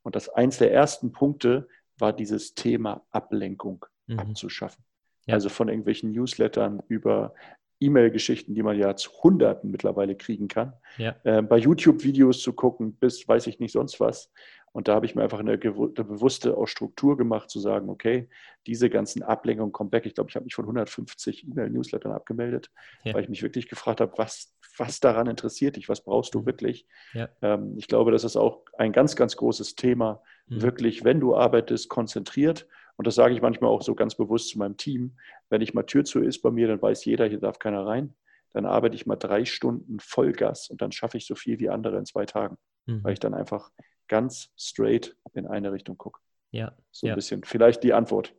[0.03, 4.19] Und das eins der ersten Punkte war dieses Thema Ablenkung mhm.
[4.19, 4.85] abzuschaffen.
[5.25, 5.33] Ja.
[5.33, 7.33] Also von irgendwelchen Newslettern über
[7.79, 11.15] E-Mail-Geschichten, die man ja zu Hunderten mittlerweile kriegen kann, ja.
[11.23, 14.31] äh, bei YouTube-Videos zu gucken, bis weiß ich nicht sonst was.
[14.75, 18.27] Und da habe ich mir einfach eine, eine bewusste auch Struktur gemacht, zu sagen, okay,
[18.67, 20.05] diese ganzen Ablenkungen kommen weg.
[20.05, 22.71] Ich glaube, ich habe mich von 150 E-Mail-Newslettern abgemeldet,
[23.05, 23.13] ja.
[23.13, 26.45] weil ich mich wirklich gefragt habe, was, was daran interessiert dich, was brauchst du mhm.
[26.45, 26.87] wirklich?
[27.13, 27.29] Ja.
[27.41, 30.61] Ähm, ich glaube, das ist auch ein ganz, ganz großes Thema, mhm.
[30.61, 34.57] wirklich, wenn du arbeitest, konzentriert und das sage ich manchmal auch so ganz bewusst zu
[34.57, 35.17] meinem Team.
[35.49, 38.15] Wenn ich mal Tür zu ist bei mir, dann weiß jeder, hier darf keiner rein.
[38.53, 41.97] Dann arbeite ich mal drei Stunden Vollgas und dann schaffe ich so viel wie andere
[41.97, 43.03] in zwei Tagen, mhm.
[43.03, 43.71] weil ich dann einfach
[44.07, 46.21] ganz straight in eine Richtung gucke.
[46.51, 46.71] Ja.
[46.91, 47.15] So ein ja.
[47.15, 47.43] bisschen.
[47.43, 48.33] Vielleicht die Antwort.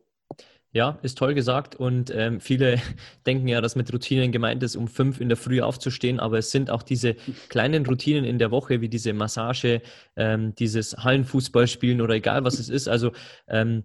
[0.71, 1.75] Ja, ist toll gesagt.
[1.75, 2.81] Und ähm, viele
[3.25, 6.19] denken ja, dass mit Routinen gemeint ist, um fünf in der Früh aufzustehen.
[6.19, 7.13] Aber es sind auch diese
[7.49, 9.81] kleinen Routinen in der Woche, wie diese Massage,
[10.15, 12.87] ähm, dieses Hallenfußballspielen oder egal was es ist.
[12.87, 13.11] Also
[13.47, 13.83] ähm,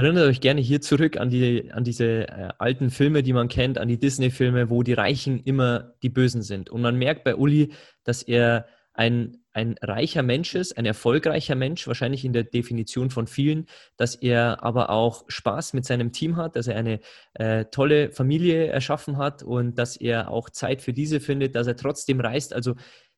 [0.00, 3.76] Erinnert euch gerne hier zurück an, die, an diese äh, alten Filme, die man kennt,
[3.76, 6.70] an die Disney-Filme, wo die Reichen immer die Bösen sind.
[6.70, 11.86] Und man merkt bei Uli, dass er ein, ein reicher Mensch ist, ein erfolgreicher Mensch,
[11.86, 13.66] wahrscheinlich in der Definition von vielen,
[13.98, 17.00] dass er aber auch Spaß mit seinem Team hat, dass er eine
[17.34, 21.76] äh, tolle Familie erschaffen hat und dass er auch Zeit für diese findet, dass er
[21.76, 22.54] trotzdem reist.
[22.54, 22.74] Also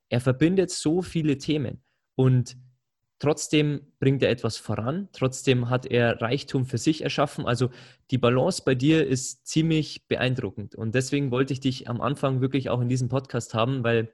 [0.09, 1.81] er verbindet so viele Themen
[2.17, 2.57] und
[3.23, 7.47] Trotzdem bringt er etwas voran, trotzdem hat er Reichtum für sich erschaffen.
[7.47, 7.71] Also
[8.11, 10.75] die Balance bei dir ist ziemlich beeindruckend.
[10.75, 14.13] Und deswegen wollte ich dich am Anfang wirklich auch in diesem Podcast haben, weil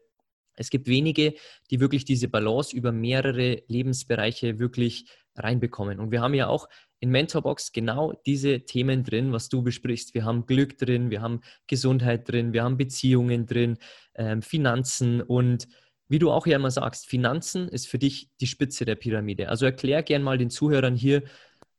[0.57, 1.33] es gibt wenige,
[1.71, 6.01] die wirklich diese Balance über mehrere Lebensbereiche wirklich reinbekommen.
[6.01, 6.69] Und wir haben ja auch
[7.01, 10.13] in Mentorbox genau diese Themen drin, was du besprichst.
[10.13, 13.79] Wir haben Glück drin, wir haben Gesundheit drin, wir haben Beziehungen drin,
[14.17, 15.67] ähm, Finanzen und
[16.09, 19.49] wie du auch ja immer sagst, Finanzen ist für dich die Spitze der Pyramide.
[19.49, 21.23] Also erklär gern mal den Zuhörern hier,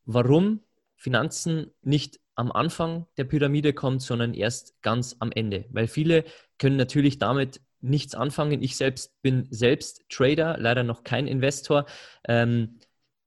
[0.05, 0.61] warum
[0.95, 5.65] Finanzen nicht am Anfang der Pyramide kommt, sondern erst ganz am Ende.
[5.71, 6.23] Weil viele
[6.57, 8.61] können natürlich damit nichts anfangen.
[8.61, 11.85] Ich selbst bin selbst Trader, leider noch kein Investor.
[12.27, 12.79] Ähm,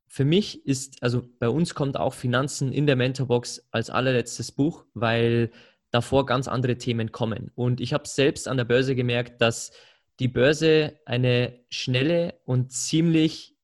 [0.06, 4.84] für mich ist, also bei uns kommt auch Finanzen in der Mentorbox als allerletztes Buch,
[4.92, 5.50] weil
[5.90, 7.50] davor ganz andere Themen kommen.
[7.54, 9.72] Und ich habe selbst an der Börse gemerkt, dass
[10.18, 13.57] die Börse eine schnelle und ziemlich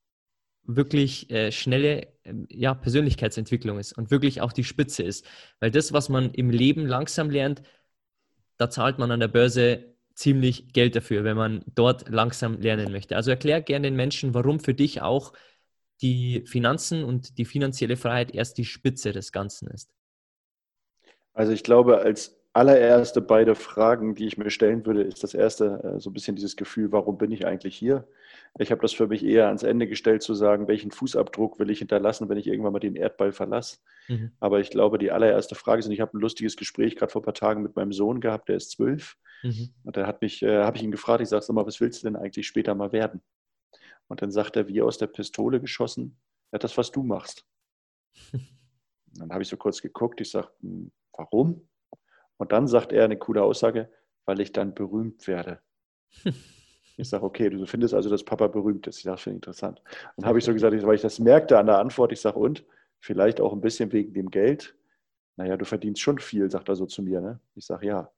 [0.65, 5.25] wirklich äh, schnelle äh, ja, Persönlichkeitsentwicklung ist und wirklich auch die Spitze ist.
[5.61, 7.63] Weil das, was man im Leben langsam lernt,
[8.59, 13.17] da zahlt man an der Börse ziemlich Geld dafür, wenn man dort langsam lernen möchte.
[13.17, 15.33] Also erklär gerne den Menschen, warum für dich auch
[16.03, 19.91] die Finanzen und die finanzielle Freiheit erst die Spitze des Ganzen ist.
[21.33, 25.95] Also ich glaube, als allererste beide Fragen, die ich mir stellen würde, ist das erste
[25.97, 28.07] äh, so ein bisschen dieses Gefühl, warum bin ich eigentlich hier?
[28.59, 31.79] Ich habe das für mich eher ans Ende gestellt, zu sagen, welchen Fußabdruck will ich
[31.79, 33.79] hinterlassen, wenn ich irgendwann mal den Erdball verlasse.
[34.09, 34.33] Mhm.
[34.41, 37.23] Aber ich glaube, die allererste Frage ist, und ich habe ein lustiges Gespräch gerade vor
[37.23, 39.17] ein paar Tagen mit meinem Sohn gehabt, der ist zwölf.
[39.45, 39.71] Mhm.
[39.85, 42.03] Und da hat mich, äh, habe ich ihn gefragt, ich sage, sag mal, was willst
[42.03, 43.21] du denn eigentlich später mal werden?
[44.09, 46.19] Und dann sagt er, wie aus der Pistole geschossen,
[46.51, 47.47] ja, das, was du machst.
[49.15, 51.68] dann habe ich so kurz geguckt, ich sage, hm, warum?
[52.39, 53.89] Und dann sagt er eine coole Aussage,
[54.25, 55.61] weil ich dann berühmt werde.
[57.01, 58.97] Ich sage, okay, du findest also, dass Papa berühmt ist.
[58.97, 59.81] Ich sage, finde ich interessant.
[60.17, 62.65] Dann habe ich so gesagt, weil ich das merkte an der Antwort, ich sage, und?
[62.99, 64.75] Vielleicht auch ein bisschen wegen dem Geld.
[65.37, 67.21] Naja, du verdienst schon viel, sagt er so zu mir.
[67.21, 67.39] Ne?
[67.55, 68.11] Ich sage, ja.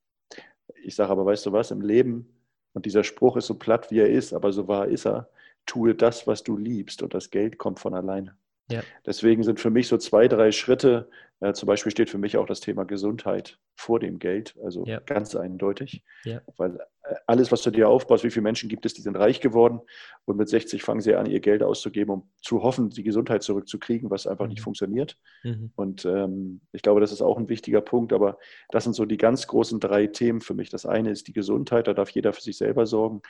[0.83, 2.27] Ich sage, aber weißt du was, im Leben,
[2.73, 5.29] und dieser Spruch ist so platt, wie er ist, aber so wahr ist er,
[5.67, 8.37] tue das, was du liebst und das Geld kommt von alleine.
[8.71, 8.83] Ja.
[9.05, 12.47] Deswegen sind für mich so zwei, drei Schritte, äh, zum Beispiel steht für mich auch
[12.47, 15.01] das Thema Gesundheit vor dem Geld, also ja.
[15.01, 16.05] ganz eindeutig.
[16.25, 16.43] Ja.
[16.59, 19.41] Weil äh, alles, was du dir aufbaust, wie viele Menschen gibt es, die sind reich
[19.41, 19.81] geworden
[20.27, 24.11] und mit 60 fangen sie an, ihr Geld auszugeben, um zu hoffen, die Gesundheit zurückzukriegen,
[24.11, 24.51] was einfach mhm.
[24.51, 25.17] nicht funktioniert.
[25.43, 25.73] Mhm.
[25.77, 28.39] Und ähm, ich glaube, das ist auch ein wichtiger Punkt, aber
[28.71, 30.69] das sind so die ganz großen drei Themen für mich.
[30.69, 33.23] Das eine ist die Gesundheit, da darf jeder für sich selber sorgen.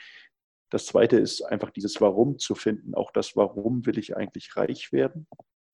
[0.69, 2.93] Das zweite ist einfach dieses Warum zu finden.
[2.93, 5.27] Auch das Warum will ich eigentlich reich werden?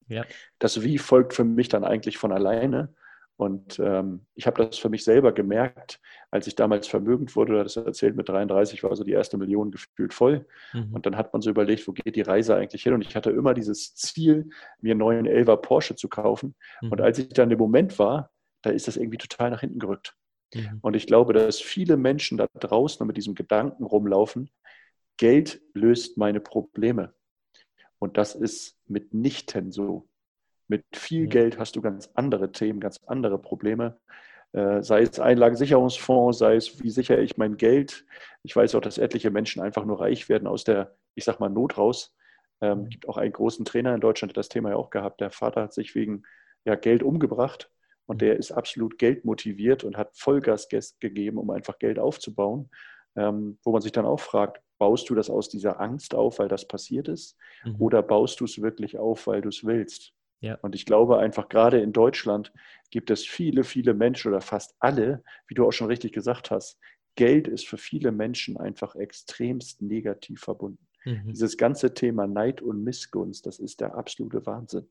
[0.08, 0.26] Ja.
[0.60, 2.94] Das Wie folgt für mich dann eigentlich von alleine.
[3.38, 6.00] Und ähm, ich habe das für mich selber gemerkt,
[6.32, 10.14] als ich damals vermögend wurde, das erzählt mit 33, war so die erste Million gefühlt
[10.14, 10.48] voll.
[10.74, 10.96] Mhm.
[10.96, 12.94] Und dann hat man so überlegt, wo geht die Reise eigentlich hin?
[12.94, 14.50] Und ich hatte immer dieses Ziel,
[14.82, 16.56] mir einen neuen Elva Porsche zu kaufen.
[16.82, 16.92] Mhm.
[16.92, 18.32] Und als ich dann im Moment war,
[18.64, 20.16] da ist das irgendwie total nach hinten gerückt.
[20.56, 20.80] Mhm.
[20.82, 24.50] Und ich glaube, dass viele Menschen da draußen mit diesem Gedanken rumlaufen,
[25.18, 27.14] Geld löst meine Probleme.
[28.00, 30.08] Und das ist mitnichten so.
[30.68, 31.30] Mit viel ja.
[31.30, 34.00] Geld hast du ganz andere Themen, ganz andere Probleme.
[34.54, 38.06] Äh, sei es Einlagensicherungsfonds, sei es, wie sichere ich mein Geld.
[38.44, 41.50] Ich weiß auch, dass etliche Menschen einfach nur reich werden aus der, ich sag mal,
[41.50, 42.16] Not raus.
[42.62, 45.22] Ähm, es gibt auch einen großen Trainer in Deutschland, der das Thema ja auch gehabt.
[45.22, 46.24] Der Vater hat sich wegen
[46.66, 47.70] ja, Geld umgebracht
[48.06, 52.70] und der ist absolut geldmotiviert und hat Vollgas gegeben, um einfach Geld aufzubauen.
[53.16, 56.48] Ähm, wo man sich dann auch fragt, baust du das aus dieser Angst auf, weil
[56.48, 57.76] das passiert ist, mhm.
[57.80, 60.14] oder baust du es wirklich auf, weil du es willst?
[60.40, 60.56] Ja.
[60.62, 62.54] Und ich glaube einfach, gerade in Deutschland
[62.92, 66.80] gibt es viele, viele Menschen oder fast alle, wie du auch schon richtig gesagt hast,
[67.16, 70.88] Geld ist für viele Menschen einfach extremst negativ verbunden.
[71.06, 71.32] Mhm.
[71.34, 74.88] Dieses ganze Thema Neid und Missgunst, das ist der absolute Wahnsinn.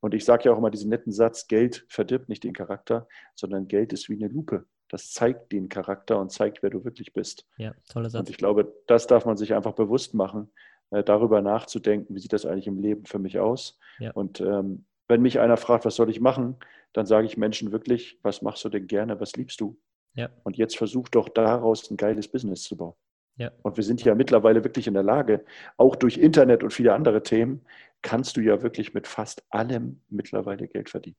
[0.00, 3.68] Und ich sage ja auch immer diesen netten Satz, Geld verdirbt nicht den Charakter, sondern
[3.68, 7.46] Geld ist wie eine Lupe das zeigt den Charakter und zeigt, wer du wirklich bist.
[7.56, 8.20] Ja, toller Satz.
[8.20, 10.50] Und ich glaube, das darf man sich einfach bewusst machen,
[10.90, 13.78] äh, darüber nachzudenken, wie sieht das eigentlich im Leben für mich aus.
[14.00, 14.10] Ja.
[14.12, 16.56] Und ähm, wenn mich einer fragt, was soll ich machen,
[16.92, 19.78] dann sage ich Menschen wirklich, was machst du denn gerne, was liebst du?
[20.14, 20.28] Ja.
[20.42, 22.94] Und jetzt versuch doch daraus ein geiles Business zu bauen.
[23.36, 23.52] Ja.
[23.62, 25.44] Und wir sind ja mittlerweile wirklich in der Lage,
[25.76, 27.64] auch durch Internet und viele andere Themen,
[28.02, 31.16] kannst du ja wirklich mit fast allem mittlerweile Geld verdienen.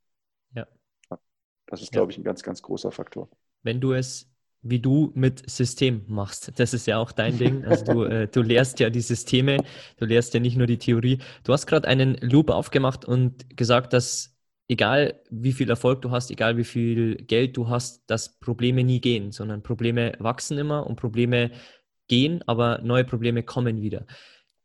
[0.53, 0.67] Ja.
[1.67, 3.29] Das ist, glaube ich, ein ganz, ganz großer Faktor.
[3.63, 4.31] Wenn du es
[4.63, 6.51] wie du mit System machst.
[6.57, 7.65] Das ist ja auch dein Ding.
[7.65, 9.57] Also du, äh, du lehrst ja die Systeme,
[9.97, 11.19] du lehrst ja nicht nur die Theorie.
[11.43, 16.31] Du hast gerade einen Loop aufgemacht und gesagt, dass egal wie viel Erfolg du hast,
[16.31, 20.95] egal wie viel Geld du hast, dass Probleme nie gehen, sondern Probleme wachsen immer und
[20.95, 21.51] Probleme
[22.07, 24.05] gehen, aber neue Probleme kommen wieder.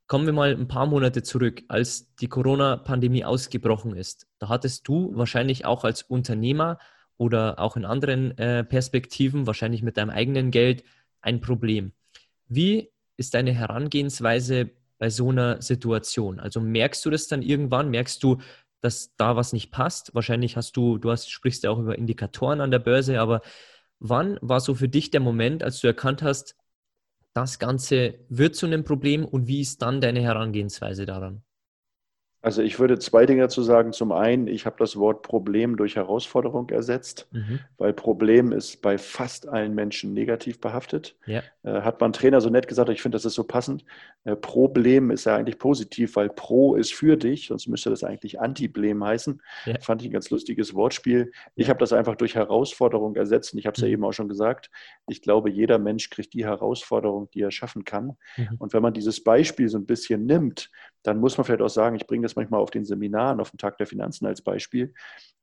[0.06, 4.28] Kommen wir mal ein paar Monate zurück, als die Corona-Pandemie ausgebrochen ist.
[4.38, 6.78] Da hattest du wahrscheinlich auch als Unternehmer
[7.18, 10.84] oder auch in anderen äh, Perspektiven, wahrscheinlich mit deinem eigenen Geld,
[11.20, 11.92] ein Problem.
[12.48, 16.40] Wie ist deine Herangehensweise bei so einer Situation?
[16.40, 17.90] Also merkst du das dann irgendwann?
[17.90, 18.38] Merkst du,
[18.80, 20.14] dass da was nicht passt?
[20.14, 23.40] Wahrscheinlich hast du, du hast, sprichst ja auch über Indikatoren an der Börse, aber
[23.98, 26.56] wann war so für dich der Moment, als du erkannt hast,
[27.32, 31.42] das Ganze wird zu einem Problem und wie ist dann deine Herangehensweise daran?
[32.42, 33.92] Also ich würde zwei Dinge dazu sagen.
[33.92, 37.60] Zum einen, ich habe das Wort Problem durch Herausforderung ersetzt, mhm.
[37.76, 41.16] weil Problem ist bei fast allen Menschen negativ behaftet.
[41.26, 41.42] Ja.
[41.64, 43.84] Äh, hat mein Trainer so nett gesagt, ich finde, das ist so passend.
[44.24, 48.40] Äh, Problem ist ja eigentlich positiv, weil Pro ist für dich, sonst müsste das eigentlich
[48.40, 49.42] Antiblem heißen.
[49.64, 49.80] Ja.
[49.80, 51.32] Fand ich ein ganz lustiges Wortspiel.
[51.56, 53.88] Ich habe das einfach durch Herausforderung ersetzt und ich habe es mhm.
[53.88, 54.70] ja eben auch schon gesagt.
[55.08, 58.16] Ich glaube, jeder Mensch kriegt die Herausforderung, die er schaffen kann.
[58.36, 58.56] Mhm.
[58.58, 60.70] Und wenn man dieses Beispiel so ein bisschen nimmt,
[61.06, 63.58] dann muss man vielleicht auch sagen, ich bringe das manchmal auf den Seminaren, auf den
[63.58, 64.94] Tag der Finanzen als Beispiel.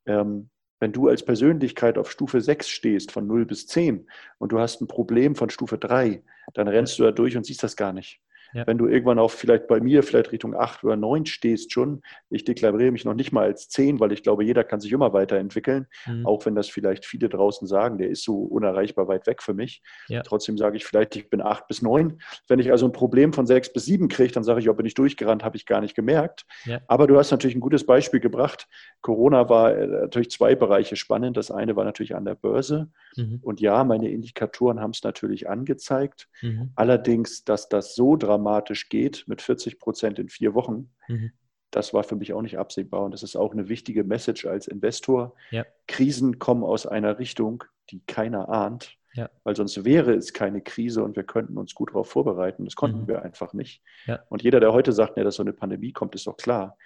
[0.06, 0.50] Ähm,
[0.80, 4.82] wenn du als Persönlichkeit auf Stufe 6 stehst, von 0 bis 10, und du hast
[4.82, 6.22] ein Problem von Stufe 3,
[6.54, 8.20] dann rennst du da durch und siehst das gar nicht.
[8.54, 8.68] Ja.
[8.68, 12.44] Wenn du irgendwann auf vielleicht bei mir vielleicht Richtung 8 oder 9 stehst schon, ich
[12.44, 15.88] deklariere mich noch nicht mal als 10, weil ich glaube, jeder kann sich immer weiterentwickeln,
[16.06, 16.26] mhm.
[16.26, 19.82] auch wenn das vielleicht viele draußen sagen, der ist so unerreichbar weit weg für mich.
[20.08, 20.22] Ja.
[20.22, 22.20] Trotzdem sage ich vielleicht, ich bin 8 bis 9.
[22.48, 24.86] Wenn ich also ein Problem von 6 bis 7 kriege, dann sage ich, ja, bin
[24.86, 26.46] ich durchgerannt, habe ich gar nicht gemerkt.
[26.66, 26.80] Ja.
[26.88, 28.68] Aber du hast natürlich ein gutes Beispiel gebracht.
[29.02, 31.38] Corona war äh, natürlich zwei Bereiche spannend.
[31.38, 32.90] Das eine war natürlich an der Börse.
[33.16, 33.40] Mhm.
[33.42, 36.30] Und ja, meine Indikatoren haben es natürlich angezeigt.
[36.42, 36.72] Mhm.
[36.76, 38.43] Allerdings, dass das so dramatisch
[38.90, 41.32] geht mit 40 Prozent in vier Wochen, mhm.
[41.72, 43.04] das war für mich auch nicht absehbar.
[43.04, 45.36] Und das ist auch eine wichtige Message als Investor.
[45.52, 45.66] Ja.
[45.88, 48.98] Krisen kommen aus einer Richtung, die keiner ahnt.
[49.16, 49.30] Ja.
[49.44, 52.66] Weil sonst wäre es keine Krise und wir könnten uns gut darauf vorbereiten.
[52.66, 53.08] Das konnten mhm.
[53.08, 53.84] wir einfach nicht.
[54.06, 54.24] Ja.
[54.30, 56.78] Und jeder, der heute sagt, nee, dass so eine Pandemie kommt, ist doch klar.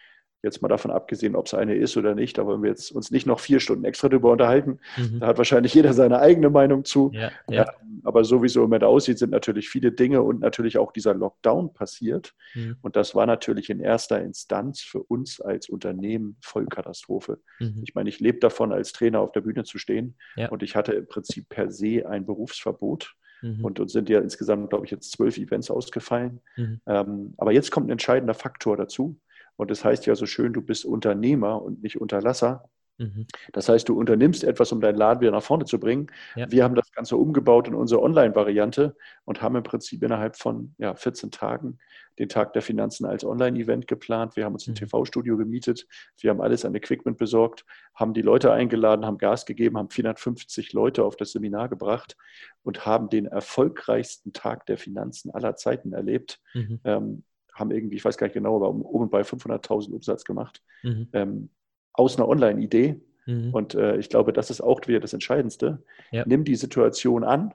[0.43, 3.09] Jetzt mal davon abgesehen, ob es eine ist oder nicht, da wollen wir jetzt uns
[3.09, 4.79] nicht noch vier Stunden extra drüber unterhalten.
[4.95, 5.19] Mhm.
[5.19, 7.11] Da hat wahrscheinlich jeder seine eigene Meinung zu.
[7.13, 7.65] Ja, ja.
[8.03, 11.15] Aber so wie es im Moment aussieht, sind natürlich viele Dinge und natürlich auch dieser
[11.15, 12.35] Lockdown passiert.
[12.53, 12.77] Mhm.
[12.81, 17.39] Und das war natürlich in erster Instanz für uns als Unternehmen Vollkatastrophe.
[17.59, 17.81] Mhm.
[17.83, 20.15] Ich meine, ich lebe davon, als Trainer auf der Bühne zu stehen.
[20.35, 20.49] Ja.
[20.49, 23.15] Und ich hatte im Prinzip per se ein Berufsverbot.
[23.41, 23.65] Mhm.
[23.65, 26.41] Und uns sind ja insgesamt, glaube ich, jetzt zwölf Events ausgefallen.
[26.55, 26.81] Mhm.
[26.85, 29.19] Ähm, aber jetzt kommt ein entscheidender Faktor dazu.
[29.57, 32.69] Und das heißt ja so schön, du bist Unternehmer und nicht Unterlasser.
[32.97, 33.27] Mhm.
[33.53, 36.07] Das heißt, du unternimmst etwas, um deinen Laden wieder nach vorne zu bringen.
[36.35, 36.49] Ja.
[36.49, 40.95] Wir haben das Ganze umgebaut in unsere Online-Variante und haben im Prinzip innerhalb von ja,
[40.95, 41.77] 14 Tagen
[42.17, 44.35] den Tag der Finanzen als Online-Event geplant.
[44.35, 44.77] Wir haben uns ein mhm.
[44.77, 45.85] TV-Studio gemietet.
[46.19, 50.73] Wir haben alles an Equipment besorgt, haben die Leute eingeladen, haben Gas gegeben, haben 450
[50.73, 52.17] Leute auf das Seminar gebracht
[52.63, 56.41] und haben den erfolgreichsten Tag der Finanzen aller Zeiten erlebt.
[56.55, 56.79] Mhm.
[56.83, 57.23] Ähm,
[57.57, 60.61] haben irgendwie, ich weiß gar nicht genau, aber um, um und bei 500.000 Umsatz gemacht.
[60.83, 61.07] Mhm.
[61.13, 61.49] Ähm,
[61.93, 63.01] aus einer Online-Idee.
[63.25, 63.53] Mhm.
[63.53, 65.83] Und äh, ich glaube, das ist auch wieder das Entscheidendste.
[66.11, 66.23] Ja.
[66.25, 67.53] Nimm die Situation an,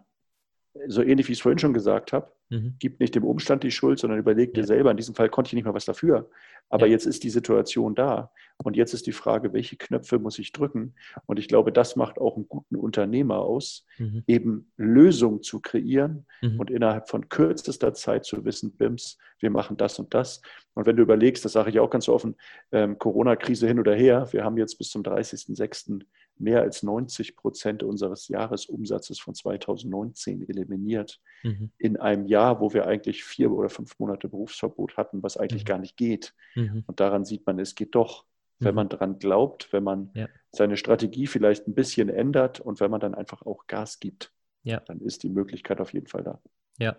[0.87, 2.33] so ähnlich wie ich es vorhin schon gesagt habe.
[2.49, 2.75] Mhm.
[2.79, 4.91] Gib nicht dem Umstand die Schuld, sondern überleg dir selber.
[4.91, 6.31] In diesem Fall konnte ich nicht mal was dafür.
[6.69, 6.93] Aber ja.
[6.93, 8.31] jetzt ist die Situation da.
[8.63, 10.95] Und jetzt ist die Frage, welche Knöpfe muss ich drücken?
[11.27, 14.23] Und ich glaube, das macht auch einen guten Unternehmer aus, mhm.
[14.27, 16.61] eben Lösungen zu kreieren mhm.
[16.61, 20.41] und innerhalb von kürzester Zeit zu wissen, BIMS, wir machen das und das.
[20.75, 22.37] Und wenn du überlegst, das sage ich auch ganz offen,
[22.71, 26.03] ähm, Corona-Krise hin oder her, wir haben jetzt bis zum 30.06
[26.43, 31.21] mehr als 90 Prozent unseres Jahresumsatzes von 2019 eliminiert.
[31.43, 31.71] Mhm.
[31.79, 35.69] In einem Jahr, wo wir eigentlich vier oder fünf Monate Berufsverbot hatten, was eigentlich mhm.
[35.69, 36.35] gar nicht geht.
[36.55, 36.85] Mhm.
[36.87, 38.25] Und daran sieht man, es geht doch,
[38.59, 38.77] wenn mhm.
[38.77, 40.29] man daran glaubt, wenn man ja.
[40.51, 44.33] seine Strategie vielleicht ein bisschen ändert und wenn man dann einfach auch Gas gibt.
[44.65, 44.81] Ja.
[44.81, 46.41] Dann ist die Möglichkeit auf jeden Fall da.
[46.79, 46.97] Ja,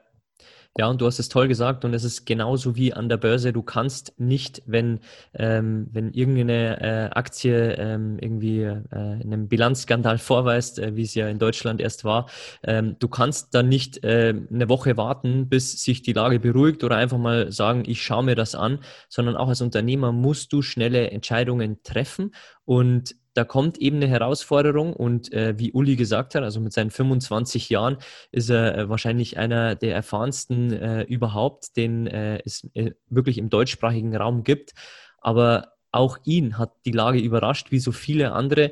[0.75, 3.53] ja, und du hast es toll gesagt und es ist genauso wie an der Börse.
[3.53, 5.01] Du kannst nicht, wenn,
[5.35, 11.27] ähm, wenn irgendeine äh, Aktie ähm, irgendwie äh, einen Bilanzskandal vorweist, äh, wie es ja
[11.27, 12.27] in Deutschland erst war,
[12.63, 16.95] ähm, du kannst dann nicht äh, eine Woche warten, bis sich die Lage beruhigt oder
[16.97, 21.11] einfach mal sagen, ich schaue mir das an, sondern auch als Unternehmer musst du schnelle
[21.11, 22.33] Entscheidungen treffen
[22.65, 26.91] und da kommt eben eine Herausforderung und äh, wie Uli gesagt hat, also mit seinen
[26.91, 27.97] 25 Jahren
[28.31, 33.49] ist er äh, wahrscheinlich einer der erfahrensten äh, überhaupt, den äh, es äh, wirklich im
[33.49, 34.73] deutschsprachigen Raum gibt.
[35.19, 38.71] Aber auch ihn hat die Lage überrascht, wie so viele andere.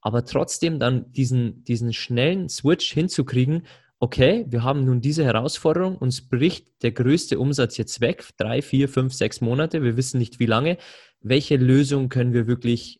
[0.00, 3.66] Aber trotzdem dann diesen, diesen schnellen Switch hinzukriegen,
[4.00, 8.88] okay, wir haben nun diese Herausforderung, uns bricht der größte Umsatz jetzt weg, drei, vier,
[8.88, 10.78] fünf, sechs Monate, wir wissen nicht wie lange.
[11.20, 12.99] Welche Lösung können wir wirklich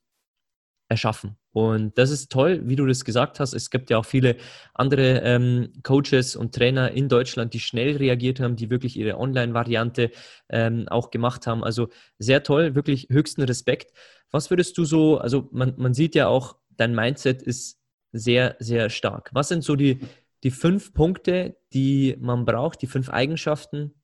[0.91, 1.37] erschaffen?
[1.53, 3.55] Und das ist toll, wie du das gesagt hast.
[3.55, 4.37] Es gibt ja auch viele
[4.75, 10.11] andere ähm, Coaches und Trainer in Deutschland, die schnell reagiert haben, die wirklich ihre Online-Variante
[10.49, 11.65] ähm, auch gemacht haben.
[11.65, 13.93] Also sehr toll, wirklich höchsten Respekt.
[14.31, 17.81] Was würdest du so, also man, man sieht ja auch, dein Mindset ist
[18.13, 19.31] sehr, sehr stark.
[19.33, 20.01] Was sind so die,
[20.43, 23.95] die fünf Punkte, die man braucht, die fünf Eigenschaften,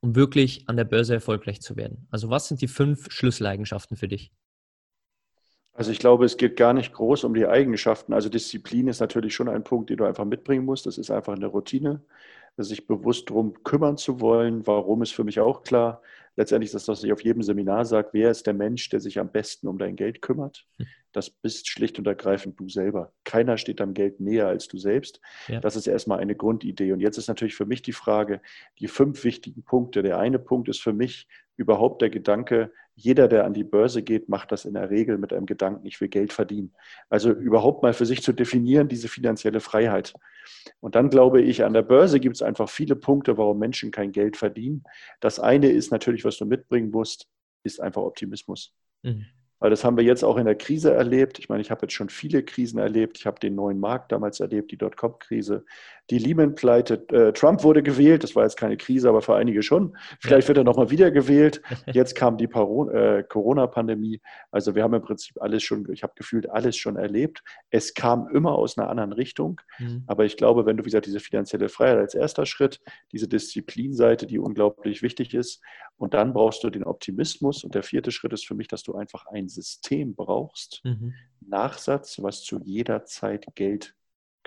[0.00, 2.06] um wirklich an der Börse erfolgreich zu werden?
[2.10, 4.32] Also was sind die fünf Schlüsseleigenschaften für dich?
[5.74, 8.12] Also ich glaube, es geht gar nicht groß um die Eigenschaften.
[8.12, 10.86] Also Disziplin ist natürlich schon ein Punkt, den du einfach mitbringen musst.
[10.86, 12.00] Das ist einfach eine Routine,
[12.56, 14.64] sich bewusst darum kümmern zu wollen.
[14.68, 16.00] Warum ist für mich auch klar.
[16.36, 19.18] Letztendlich ist das, was ich auf jedem Seminar sage, wer ist der Mensch, der sich
[19.18, 20.64] am besten um dein Geld kümmert?
[20.78, 20.86] Hm.
[21.12, 23.12] Das bist schlicht und ergreifend du selber.
[23.22, 25.20] Keiner steht am Geld näher als du selbst.
[25.46, 25.60] Ja.
[25.60, 26.92] Das ist erstmal eine Grundidee.
[26.92, 28.40] Und jetzt ist natürlich für mich die Frage,
[28.80, 30.02] die fünf wichtigen Punkte.
[30.02, 34.28] Der eine Punkt ist für mich überhaupt der Gedanke, jeder, der an die Börse geht,
[34.28, 36.72] macht das in der Regel mit einem Gedanken, ich will Geld verdienen.
[37.08, 40.14] Also überhaupt mal für sich zu definieren, diese finanzielle Freiheit.
[40.80, 44.12] Und dann glaube ich, an der Börse gibt es einfach viele Punkte, warum Menschen kein
[44.12, 44.84] Geld verdienen.
[45.20, 47.26] Das eine ist natürlich, was du mitbringen musst,
[47.64, 48.72] ist einfach Optimismus.
[49.02, 49.26] Mhm.
[49.58, 51.38] Weil das haben wir jetzt auch in der Krise erlebt.
[51.38, 53.18] Ich meine, ich habe jetzt schon viele Krisen erlebt.
[53.18, 55.64] Ich habe den neuen Markt damals erlebt, die Dotcom-Krise,
[56.10, 57.06] die Lehman-Pleite.
[57.08, 58.22] Äh, Trump wurde gewählt.
[58.22, 59.96] Das war jetzt keine Krise, aber für einige schon.
[60.20, 61.62] Vielleicht wird er nochmal wieder gewählt.
[61.92, 64.20] Jetzt kam die äh, Corona-Pandemie.
[64.50, 67.42] Also wir haben im Prinzip alles schon, ich habe gefühlt alles schon erlebt.
[67.70, 69.60] Es kam immer aus einer anderen Richtung.
[69.78, 70.04] Mhm.
[70.06, 72.80] Aber ich glaube, wenn du, wie gesagt, diese finanzielle Freiheit als erster Schritt,
[73.12, 75.62] diese Disziplinseite, die unglaublich wichtig ist,
[75.96, 77.64] und dann brauchst du den Optimismus.
[77.64, 81.14] Und der vierte Schritt ist für mich, dass du einfach ein System brauchst, mhm.
[81.40, 83.94] Nachsatz, was zu jeder Zeit Geld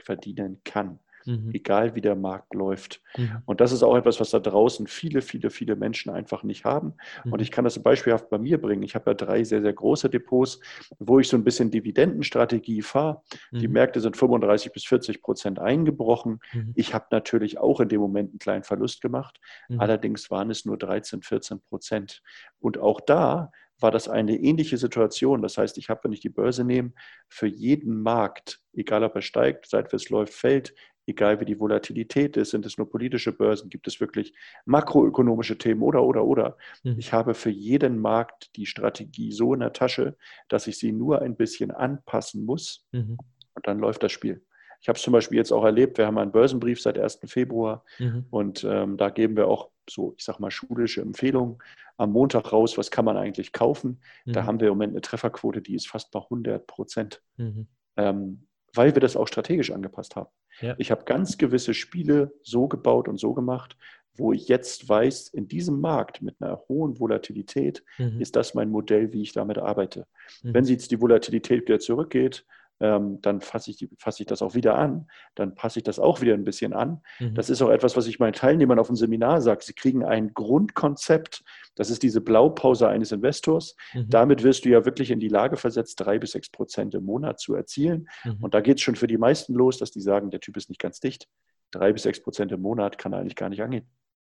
[0.03, 1.51] verdienen kann mhm.
[1.53, 3.01] egal wie der Markt läuft.
[3.17, 3.41] Mhm.
[3.45, 6.93] Und das ist auch etwas, was da draußen viele, viele, viele Menschen einfach nicht haben.
[7.23, 7.33] Mhm.
[7.33, 8.83] Und ich kann das beispielhaft bei mir bringen.
[8.83, 10.59] Ich habe ja drei sehr, sehr große Depots,
[10.99, 13.21] wo ich so ein bisschen Dividendenstrategie fahre.
[13.51, 13.73] Die mhm.
[13.73, 16.39] Märkte sind 35 bis 40 Prozent eingebrochen.
[16.53, 16.71] Mhm.
[16.75, 19.39] Ich habe natürlich auch in dem Moment einen kleinen Verlust gemacht.
[19.69, 19.79] Mhm.
[19.79, 22.21] Allerdings waren es nur 13, 14 Prozent.
[22.59, 25.41] Und auch da war das eine ähnliche Situation.
[25.41, 26.93] Das heißt, ich habe, wenn ich die Börse nehme,
[27.27, 30.73] für jeden Markt, egal ob er steigt, seitwärts läuft, fällt,
[31.07, 34.33] egal wie die Volatilität ist, sind es nur politische Börsen, gibt es wirklich
[34.65, 36.57] makroökonomische Themen oder, oder, oder.
[36.83, 36.99] Mhm.
[36.99, 40.17] Ich habe für jeden Markt die Strategie so in der Tasche,
[40.49, 43.17] dass ich sie nur ein bisschen anpassen muss mhm.
[43.55, 44.43] und dann läuft das Spiel.
[44.79, 47.21] Ich habe es zum Beispiel jetzt auch erlebt, wir haben einen Börsenbrief seit 1.
[47.25, 48.25] Februar mhm.
[48.29, 51.57] und ähm, da geben wir auch so, ich sag mal, schulische Empfehlungen
[51.95, 54.01] am Montag raus, was kann man eigentlich kaufen.
[54.25, 54.45] Da mhm.
[54.45, 57.23] haben wir im Moment eine Trefferquote, die ist fast bei 100 Prozent.
[57.37, 57.67] Mhm.
[57.95, 58.46] Ähm,
[58.77, 60.29] weil wir das auch strategisch angepasst haben.
[60.61, 60.75] Ja.
[60.77, 63.77] Ich habe ganz gewisse Spiele so gebaut und so gemacht,
[64.15, 68.19] wo ich jetzt weiß, in diesem Markt mit einer hohen Volatilität mhm.
[68.19, 70.07] ist das mein Modell, wie ich damit arbeite.
[70.41, 70.53] Mhm.
[70.53, 72.45] Wenn jetzt die Volatilität wieder zurückgeht,
[72.79, 76.21] ähm, dann fasse ich, fass ich das auch wieder an, dann passe ich das auch
[76.21, 77.01] wieder ein bisschen an.
[77.19, 77.33] Mhm.
[77.33, 79.63] Das ist auch etwas, was ich meinen Teilnehmern auf dem Seminar sage.
[79.63, 81.43] Sie kriegen ein Grundkonzept,
[81.75, 83.75] das ist diese Blaupause eines Investors.
[83.93, 84.09] Mhm.
[84.09, 87.39] Damit wirst du ja wirklich in die Lage versetzt, drei bis sechs Prozent im Monat
[87.39, 88.07] zu erzielen.
[88.23, 88.37] Mhm.
[88.41, 90.69] Und da geht es schon für die meisten los, dass die sagen, der Typ ist
[90.69, 91.27] nicht ganz dicht.
[91.71, 93.87] Drei bis sechs Prozent im Monat kann er eigentlich gar nicht angehen.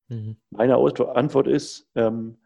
[0.10, 0.38] Mhm.
[0.49, 2.38] Meine Antwort ist, ähm,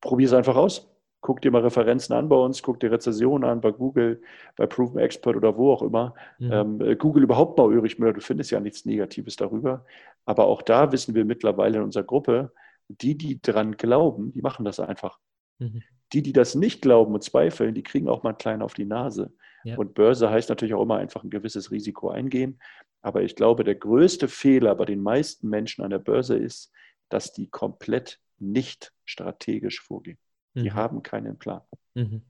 [0.00, 0.88] probier es einfach aus
[1.20, 4.22] guck dir mal Referenzen an bei uns, guck dir Rezessionen an bei Google,
[4.56, 6.14] bei Proven Expert oder wo auch immer.
[6.38, 6.52] Mhm.
[6.52, 9.84] Ähm, äh, Google überhaupt mal Ulrich Müller, du findest ja nichts Negatives darüber.
[10.24, 12.52] Aber auch da wissen wir mittlerweile in unserer Gruppe,
[12.88, 15.18] die, die dran glauben, die machen das einfach.
[15.58, 15.82] Mhm.
[16.12, 18.84] Die, die das nicht glauben und zweifeln, die kriegen auch mal einen kleinen auf die
[18.84, 19.32] Nase.
[19.64, 19.76] Ja.
[19.76, 22.60] Und Börse heißt natürlich auch immer einfach ein gewisses Risiko eingehen.
[23.02, 26.72] Aber ich glaube, der größte Fehler bei den meisten Menschen an der Börse ist,
[27.08, 30.18] dass die komplett nicht strategisch vorgehen.
[30.56, 30.74] Die mhm.
[30.74, 31.60] haben keinen Plan.
[31.94, 32.22] Mhm.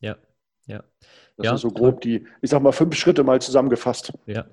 [0.00, 0.16] Ja,
[0.66, 0.82] ja.
[1.36, 4.12] Das ja, ist so grob die, ich sag mal, fünf Schritte mal zusammengefasst.
[4.26, 4.46] Ja,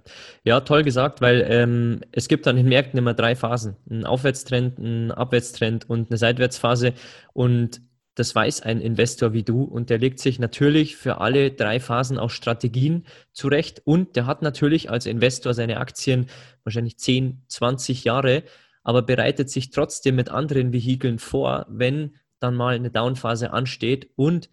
[0.43, 3.77] ja toll gesagt, weil ähm, es gibt an den Märkten immer drei Phasen.
[3.89, 6.93] Ein Aufwärtstrend, ein Abwärtstrend und eine Seitwärtsphase.
[7.33, 7.81] Und
[8.15, 12.17] das weiß ein Investor wie du und der legt sich natürlich für alle drei Phasen
[12.17, 16.27] auch Strategien zurecht und der hat natürlich als Investor seine Aktien
[16.63, 18.43] wahrscheinlich 10, 20 Jahre,
[18.83, 24.49] aber bereitet sich trotzdem mit anderen Vehikeln vor, wenn dann mal eine Downphase ansteht und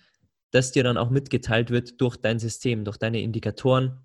[0.51, 3.99] das dir dann auch mitgeteilt wird durch dein System, durch deine Indikatoren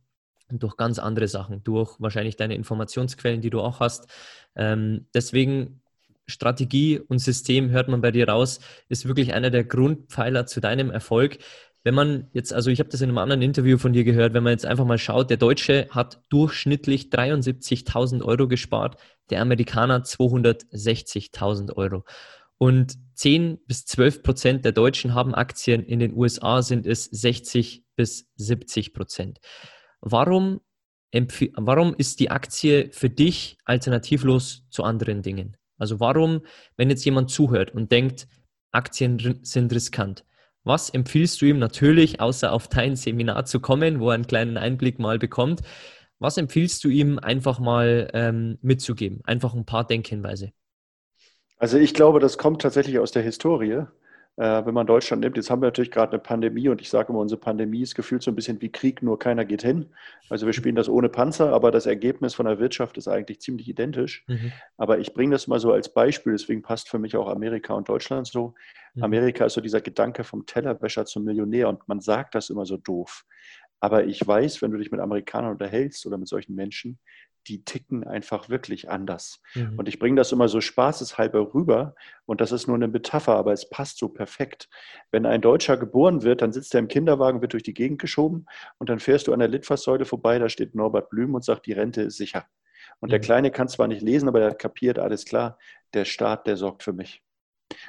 [0.50, 4.08] und durch ganz andere Sachen, durch wahrscheinlich deine Informationsquellen, die du auch hast.
[4.56, 5.82] Ähm, deswegen
[6.26, 8.60] Strategie und System, hört man bei dir raus,
[8.90, 11.38] ist wirklich einer der Grundpfeiler zu deinem Erfolg.
[11.84, 14.44] Wenn man jetzt, also ich habe das in einem anderen Interview von dir gehört, wenn
[14.44, 18.98] man jetzt einfach mal schaut, der Deutsche hat durchschnittlich 73.000 Euro gespart,
[19.30, 22.06] der Amerikaner 260.000 Euro.
[22.58, 27.84] Und 10 bis 12 Prozent der Deutschen haben Aktien, in den USA sind es 60
[27.95, 29.39] bis 70 Prozent.
[30.01, 30.62] Warum,
[31.56, 35.58] warum ist die Aktie für dich alternativlos zu anderen Dingen?
[35.78, 36.41] Also warum,
[36.78, 38.28] wenn jetzt jemand zuhört und denkt,
[38.72, 40.26] Aktien sind riskant,
[40.64, 44.58] was empfiehlst du ihm natürlich, außer auf dein Seminar zu kommen, wo er einen kleinen
[44.58, 45.62] Einblick mal bekommt?
[46.20, 49.20] Was empfiehlst du ihm einfach mal ähm, mitzugeben?
[49.26, 50.54] Einfach ein paar Denkhinweise.
[51.64, 53.86] Also ich glaube, das kommt tatsächlich aus der Historie.
[54.36, 57.14] Äh, wenn man Deutschland nimmt, jetzt haben wir natürlich gerade eine Pandemie und ich sage
[57.14, 59.86] immer, unsere Pandemie ist gefühlt so ein bisschen wie Krieg, nur keiner geht hin.
[60.30, 63.70] Also wir spielen das ohne Panzer, aber das Ergebnis von der Wirtschaft ist eigentlich ziemlich
[63.70, 64.26] identisch.
[64.28, 64.51] Mhm.
[64.76, 67.88] Aber ich bringe das mal so als Beispiel, deswegen passt für mich auch Amerika und
[67.88, 68.55] Deutschland so.
[68.95, 69.03] Mhm.
[69.03, 72.76] Amerika ist so dieser Gedanke vom Tellerwäscher zum Millionär und man sagt das immer so
[72.76, 73.24] doof.
[73.80, 76.99] Aber ich weiß, wenn du dich mit Amerikanern unterhältst oder mit solchen Menschen,
[77.48, 79.41] die ticken einfach wirklich anders.
[79.56, 79.78] Mhm.
[79.78, 81.96] Und ich bringe das immer so spaßeshalber rüber.
[82.26, 84.70] Und das ist nur eine Metapher, aber es passt so perfekt.
[85.12, 88.46] Wenn ein Deutscher geboren wird, dann sitzt er im Kinderwagen, wird durch die Gegend geschoben
[88.78, 91.74] und dann fährst du an der Litfaßsäule vorbei, da steht Norbert Blüm und sagt, die
[91.74, 92.46] Rente ist sicher.
[93.00, 93.12] Und mhm.
[93.12, 95.58] der Kleine kann zwar nicht lesen, aber er kapiert, alles klar,
[95.94, 97.24] der Staat, der sorgt für mich.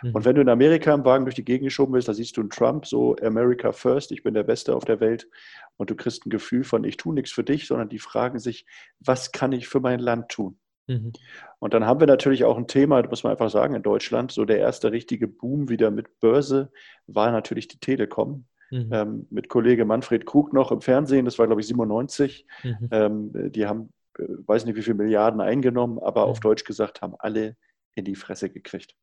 [0.03, 0.25] Und mhm.
[0.25, 2.51] wenn du in Amerika im Wagen durch die Gegend geschoben bist, da siehst du einen
[2.51, 5.29] Trump, so America first, ich bin der Beste auf der Welt.
[5.77, 8.67] Und du kriegst ein Gefühl von, ich tue nichts für dich, sondern die fragen sich,
[9.01, 10.59] was kann ich für mein Land tun?
[10.87, 11.13] Mhm.
[11.59, 14.33] Und dann haben wir natürlich auch ein Thema, das muss man einfach sagen, in Deutschland,
[14.33, 16.71] so der erste richtige Boom wieder mit Börse
[17.07, 18.47] war natürlich die Telekom.
[18.71, 18.91] Mhm.
[18.93, 22.47] Ähm, mit Kollege Manfred Krug noch im Fernsehen, das war glaube ich 97.
[22.63, 22.89] Mhm.
[22.91, 26.43] Ähm, die haben, äh, weiß nicht wie viele Milliarden eingenommen, aber auf mhm.
[26.43, 27.57] Deutsch gesagt haben alle
[27.95, 28.95] in die Fresse gekriegt.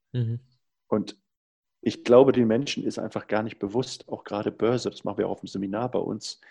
[0.91, 1.17] Und
[1.81, 5.27] ich glaube, den Menschen ist einfach gar nicht bewusst, auch gerade Börse, das machen wir
[5.27, 6.41] auch auf dem Seminar bei uns,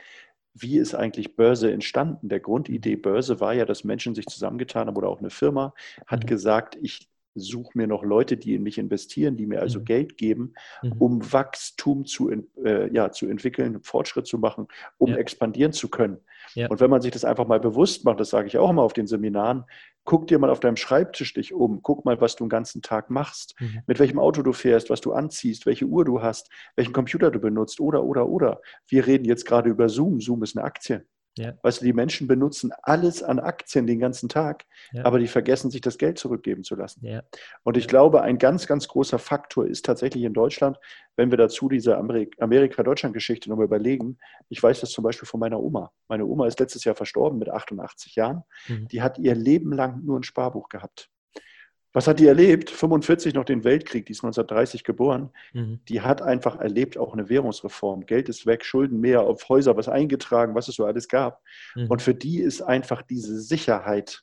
[0.55, 2.28] wie ist eigentlich Börse entstanden?
[2.28, 5.74] Der Grundidee Börse war ja, dass Menschen sich zusammengetan haben oder auch eine Firma
[6.07, 6.26] hat mhm.
[6.26, 7.09] gesagt, ich
[7.41, 9.84] suche mir noch Leute, die in mich investieren, die mir also mhm.
[9.84, 10.93] Geld geben, mhm.
[10.93, 14.68] um Wachstum zu, äh, ja, zu entwickeln, Fortschritt zu machen,
[14.99, 15.16] um ja.
[15.16, 16.18] expandieren zu können.
[16.55, 16.68] Ja.
[16.68, 18.93] Und wenn man sich das einfach mal bewusst macht, das sage ich auch immer auf
[18.93, 19.64] den Seminaren,
[20.05, 23.11] guck dir mal auf deinem Schreibtisch dich um, guck mal, was du den ganzen Tag
[23.11, 23.82] machst, mhm.
[23.86, 27.38] mit welchem Auto du fährst, was du anziehst, welche Uhr du hast, welchen Computer du
[27.38, 28.61] benutzt oder, oder, oder.
[28.88, 30.20] Wir reden jetzt gerade über Zoom.
[30.20, 31.07] Zoom ist eine Aktie.
[31.41, 31.55] Ja.
[31.62, 35.05] Weißt du, die Menschen benutzen alles an Aktien den ganzen Tag, ja.
[35.05, 37.05] aber die vergessen, sich das Geld zurückgeben zu lassen.
[37.07, 37.22] Ja.
[37.62, 40.78] Und ich glaube, ein ganz, ganz großer Faktor ist tatsächlich in Deutschland,
[41.16, 44.18] wenn wir dazu diese Amerika-Deutschland-Geschichte nochmal überlegen.
[44.49, 45.93] Ich weiß das zum Beispiel von meiner Oma.
[46.09, 48.43] Meine Oma ist letztes Jahr verstorben mit 88 Jahren.
[48.68, 48.88] Mhm.
[48.88, 51.11] Die hat ihr Leben lang nur ein Sparbuch gehabt.
[51.93, 52.70] Was hat die erlebt?
[52.70, 55.30] 45 noch den Weltkrieg, die ist 1930 geboren.
[55.53, 55.80] Mhm.
[55.88, 58.07] Die hat einfach erlebt auch eine Währungsreform.
[58.07, 61.43] Geld ist weg, Schulden mehr, auf Häuser was eingetragen, was es so alles gab.
[61.74, 61.86] Mhm.
[61.88, 64.22] Und für die ist einfach diese Sicherheit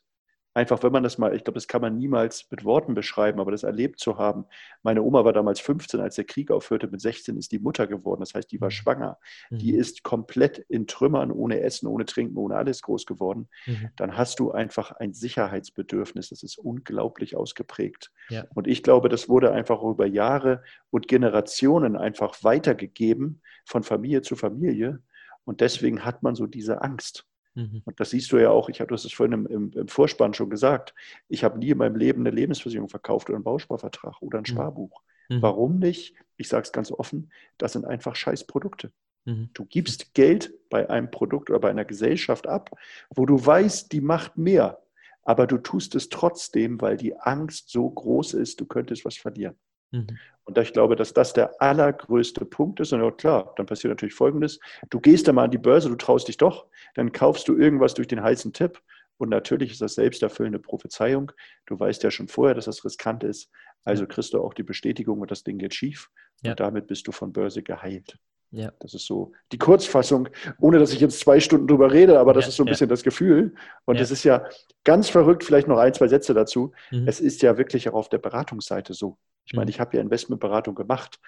[0.58, 3.52] einfach, wenn man das mal, ich glaube, das kann man niemals mit Worten beschreiben, aber
[3.52, 4.44] das erlebt zu haben.
[4.82, 6.88] Meine Oma war damals 15, als der Krieg aufhörte.
[6.88, 8.20] Mit 16 ist die Mutter geworden.
[8.20, 8.72] Das heißt, die war mhm.
[8.72, 9.18] schwanger.
[9.50, 9.58] Mhm.
[9.58, 13.48] Die ist komplett in Trümmern, ohne Essen, ohne Trinken, ohne alles groß geworden.
[13.66, 13.90] Mhm.
[13.96, 16.30] Dann hast du einfach ein Sicherheitsbedürfnis.
[16.30, 18.10] Das ist unglaublich ausgeprägt.
[18.28, 18.44] Ja.
[18.54, 24.34] Und ich glaube, das wurde einfach über Jahre und Generationen einfach weitergegeben von Familie zu
[24.34, 25.00] Familie.
[25.44, 27.27] Und deswegen hat man so diese Angst.
[27.58, 27.82] Mhm.
[27.84, 30.48] Und das siehst du ja auch, ich habe das vorhin im, im, im, Vorspann schon
[30.48, 30.94] gesagt,
[31.28, 34.52] ich habe nie in meinem Leben eine Lebensversicherung verkauft oder einen Bausparvertrag oder ein mhm.
[34.52, 35.02] Sparbuch.
[35.28, 35.42] Mhm.
[35.42, 36.14] Warum nicht?
[36.36, 38.92] Ich sage es ganz offen, das sind einfach Scheißprodukte.
[39.24, 39.50] Mhm.
[39.54, 42.70] Du gibst Geld bei einem Produkt oder bei einer Gesellschaft ab,
[43.10, 44.80] wo du weißt, die macht mehr,
[45.24, 49.56] aber du tust es trotzdem, weil die Angst so groß ist, du könntest was verlieren.
[49.90, 50.18] Mhm.
[50.44, 52.92] Und ich glaube, dass das der allergrößte Punkt ist.
[52.92, 54.58] Und ja, klar, dann passiert natürlich Folgendes.
[54.88, 58.08] Du gehst einmal an die Börse, du traust dich doch, dann kaufst du irgendwas durch
[58.08, 58.80] den heißen Tipp.
[59.18, 61.32] Und natürlich ist das selbsterfüllende Prophezeiung.
[61.66, 63.50] Du weißt ja schon vorher, dass das riskant ist.
[63.84, 66.08] Also kriegst du auch die Bestätigung und das Ding geht schief.
[66.42, 66.52] Ja.
[66.52, 68.18] Und damit bist du von Börse geheilt.
[68.50, 68.72] Ja.
[68.80, 70.28] Das ist so die Kurzfassung,
[70.58, 72.72] ohne dass ich jetzt zwei Stunden drüber rede, aber das ja, ist so ein ja.
[72.72, 73.54] bisschen das Gefühl.
[73.84, 74.46] Und es ist ja
[74.84, 76.72] ganz verrückt, vielleicht noch ein, zwei Sätze dazu.
[76.90, 77.06] Mhm.
[77.06, 79.18] Es ist ja wirklich auch auf der Beratungsseite so.
[79.44, 79.70] Ich meine, mhm.
[79.70, 81.20] ich habe ja Investmentberatung gemacht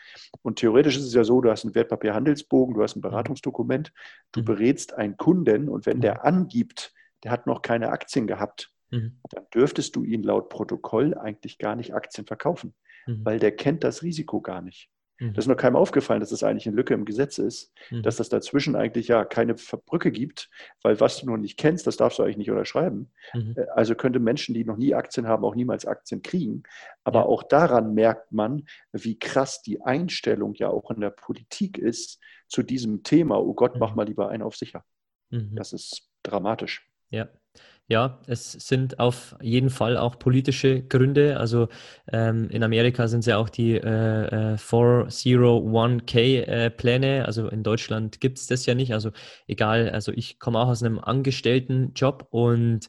[0.42, 3.02] und theoretisch ist es ja so, du hast einen Wertpapierhandelsbogen, du hast ein mhm.
[3.02, 3.92] Beratungsdokument,
[4.32, 4.44] du mhm.
[4.44, 6.92] berätst einen Kunden und wenn der angibt,
[7.22, 11.94] der hat noch keine Aktien gehabt, dann dürftest du ihn laut Protokoll eigentlich gar nicht
[11.94, 12.74] Aktien verkaufen,
[13.06, 14.90] weil der kennt das Risiko gar nicht.
[15.20, 15.34] Mhm.
[15.34, 18.02] Das ist noch keinem aufgefallen, dass das eigentlich eine Lücke im Gesetz ist, mhm.
[18.02, 20.50] dass das dazwischen eigentlich ja keine Brücke gibt,
[20.82, 23.10] weil was du noch nicht kennst, das darfst du eigentlich nicht unterschreiben.
[23.34, 23.54] Mhm.
[23.56, 26.62] Äh, also könnte Menschen, die noch nie Aktien haben, auch niemals Aktien kriegen.
[27.04, 27.26] Aber ja.
[27.26, 32.18] auch daran merkt man, wie krass die Einstellung ja auch in der Politik ist
[32.48, 33.38] zu diesem Thema.
[33.38, 33.96] Oh Gott, mach mhm.
[33.96, 34.84] mal lieber einen auf sicher.
[35.28, 35.54] Mhm.
[35.54, 36.86] Das ist dramatisch.
[37.10, 37.28] Ja,
[37.90, 41.40] ja, es sind auf jeden Fall auch politische Gründe.
[41.40, 41.66] Also
[42.12, 47.18] ähm, in Amerika sind es ja auch die äh, äh, 401k-Pläne.
[47.18, 48.94] Äh, also in Deutschland gibt es das ja nicht.
[48.94, 49.10] Also
[49.48, 52.86] egal, also ich komme auch aus einem Angestelltenjob und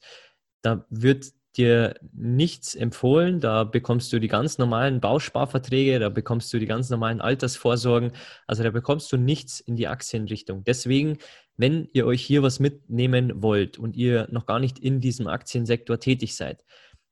[0.62, 3.39] da wird dir nichts empfohlen.
[3.39, 8.12] Da bekommst du die ganz normalen Bausparverträge, da bekommst du die ganz normalen Altersvorsorgen.
[8.47, 10.64] Also da bekommst du nichts in die Aktienrichtung.
[10.64, 11.18] Deswegen,
[11.58, 15.99] wenn ihr euch hier was mitnehmen wollt und ihr noch gar nicht in diesem Aktiensektor
[15.99, 16.64] tätig seid,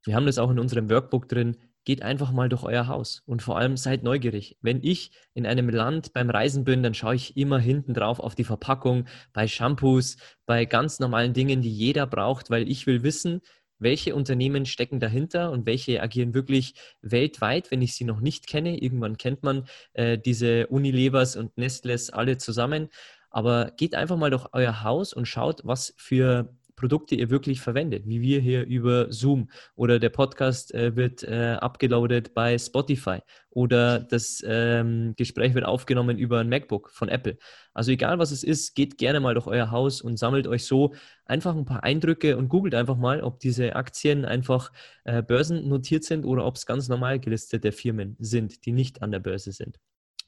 [0.06, 3.42] wir haben das auch in unserem Workbook drin, geht einfach mal durch euer Haus und
[3.42, 4.58] vor allem seid neugierig.
[4.62, 8.36] Wenn ich in einem Land beim Reisen bin, dann schaue ich immer hinten drauf auf
[8.36, 13.42] die Verpackung, bei Shampoos, bei ganz normalen Dingen, die jeder braucht, weil ich will wissen,
[13.80, 18.78] welche Unternehmen stecken dahinter und welche agieren wirklich weltweit, wenn ich sie noch nicht kenne.
[18.78, 22.90] Irgendwann kennt man äh, diese Unilevers und Nestles alle zusammen.
[23.30, 26.50] Aber geht einfach mal durch euer Haus und schaut, was für
[26.80, 31.58] Produkte ihr wirklich verwendet, wie wir hier über Zoom oder der Podcast äh, wird äh,
[31.60, 33.20] abgeloadet bei Spotify
[33.50, 37.38] oder das ähm, Gespräch wird aufgenommen über ein MacBook von Apple.
[37.74, 40.94] Also egal was es ist, geht gerne mal durch euer Haus und sammelt euch so
[41.26, 44.72] einfach ein paar Eindrücke und googelt einfach mal, ob diese Aktien einfach
[45.04, 49.20] äh, börsennotiert sind oder ob es ganz normal gelistete Firmen sind, die nicht an der
[49.20, 49.78] Börse sind.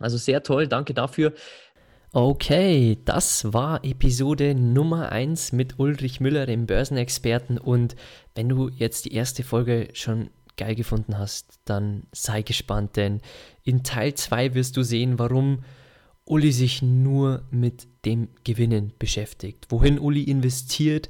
[0.02, 1.34] Also sehr toll, danke dafür.
[2.14, 7.58] Okay, das war Episode Nummer 1 mit Ulrich Müller, dem Börsenexperten.
[7.58, 7.96] Und
[8.36, 13.22] wenn du jetzt die erste Folge schon geil gefunden hast, dann sei gespannt, denn
[13.64, 15.64] in Teil 2 wirst du sehen, warum
[16.26, 21.08] Uli sich nur mit dem Gewinnen beschäftigt, wohin Uli investiert,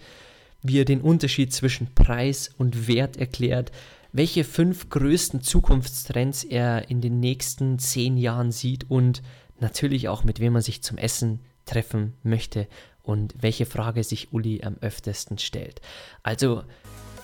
[0.62, 3.72] wie er den Unterschied zwischen Preis und Wert erklärt,
[4.12, 9.24] welche fünf größten Zukunftstrends er in den nächsten zehn Jahren sieht und
[9.62, 12.68] natürlich auch, mit wem man sich zum Essen treffen möchte
[13.04, 15.82] und welche Frage sich Uli am öftesten stellt.
[16.24, 16.64] Also,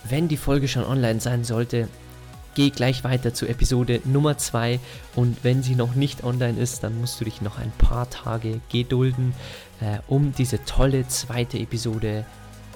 [0.04, 1.88] wenn die Folge schon online sein sollte,
[2.56, 4.80] geh gleich weiter zu Episode Nummer 2
[5.16, 8.62] und wenn sie noch nicht online ist, dann musst du dich noch ein paar Tage
[8.72, 9.34] gedulden,
[9.80, 12.26] äh, um diese tolle zweite Episode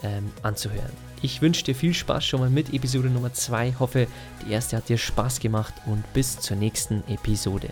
[0.04, 0.92] ähm, anzuhören.
[1.24, 4.08] Ich wünsche dir viel Spaß schon mal mit Episode Nummer 2, hoffe,
[4.46, 7.70] die erste hat dir Spaß gemacht und bis zur nächsten Episode.